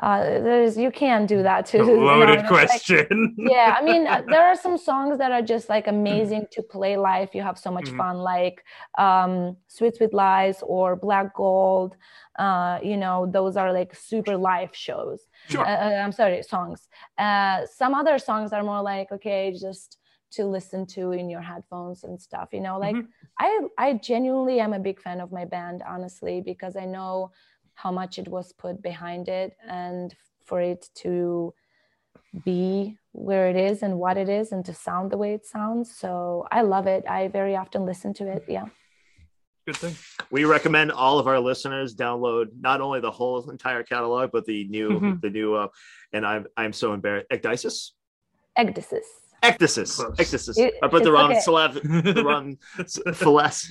[0.00, 1.80] Uh, there's you can do that too.
[1.80, 3.34] A you know, loaded like- question.
[3.38, 6.96] yeah, I mean, uh, there are some songs that are just like amazing to play
[6.98, 7.30] live.
[7.34, 7.96] You have so much Mhm.
[7.96, 8.62] fun, like
[8.98, 11.96] um, "Sweet Sweet Lies" or "Black Gold."
[12.38, 15.20] Uh, you know, those are like super live shows.
[15.48, 15.64] Sure.
[15.64, 16.88] Uh, uh, I'm sorry, songs.
[17.16, 19.98] Uh, some other songs are more like okay, just
[20.30, 22.48] to listen to in your headphones and stuff.
[22.52, 23.08] You know, like Mhm.
[23.38, 27.30] I I genuinely am a big fan of my band, honestly, because I know
[27.74, 30.14] how much it was put behind it and
[30.44, 31.54] for it to
[32.44, 35.94] be where it is and what it is and to sound the way it sounds.
[35.94, 37.04] So I love it.
[37.08, 38.44] I very often listen to it.
[38.48, 38.66] Yeah.
[39.66, 39.94] Good thing.
[40.30, 44.64] We recommend all of our listeners download not only the whole entire catalog, but the
[44.68, 45.20] new, Mhm.
[45.20, 45.68] the new, uh,
[46.12, 47.28] and I'm I'm so embarrassed.
[47.30, 47.92] Ecdysis,
[48.56, 49.04] Ecdysis.
[49.56, 50.58] Ecdysis, Close.
[50.58, 51.40] It- I put the wrong okay.
[51.40, 51.74] syllab,
[52.14, 53.66] the wrong philas,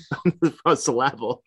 [0.81, 1.43] syllable.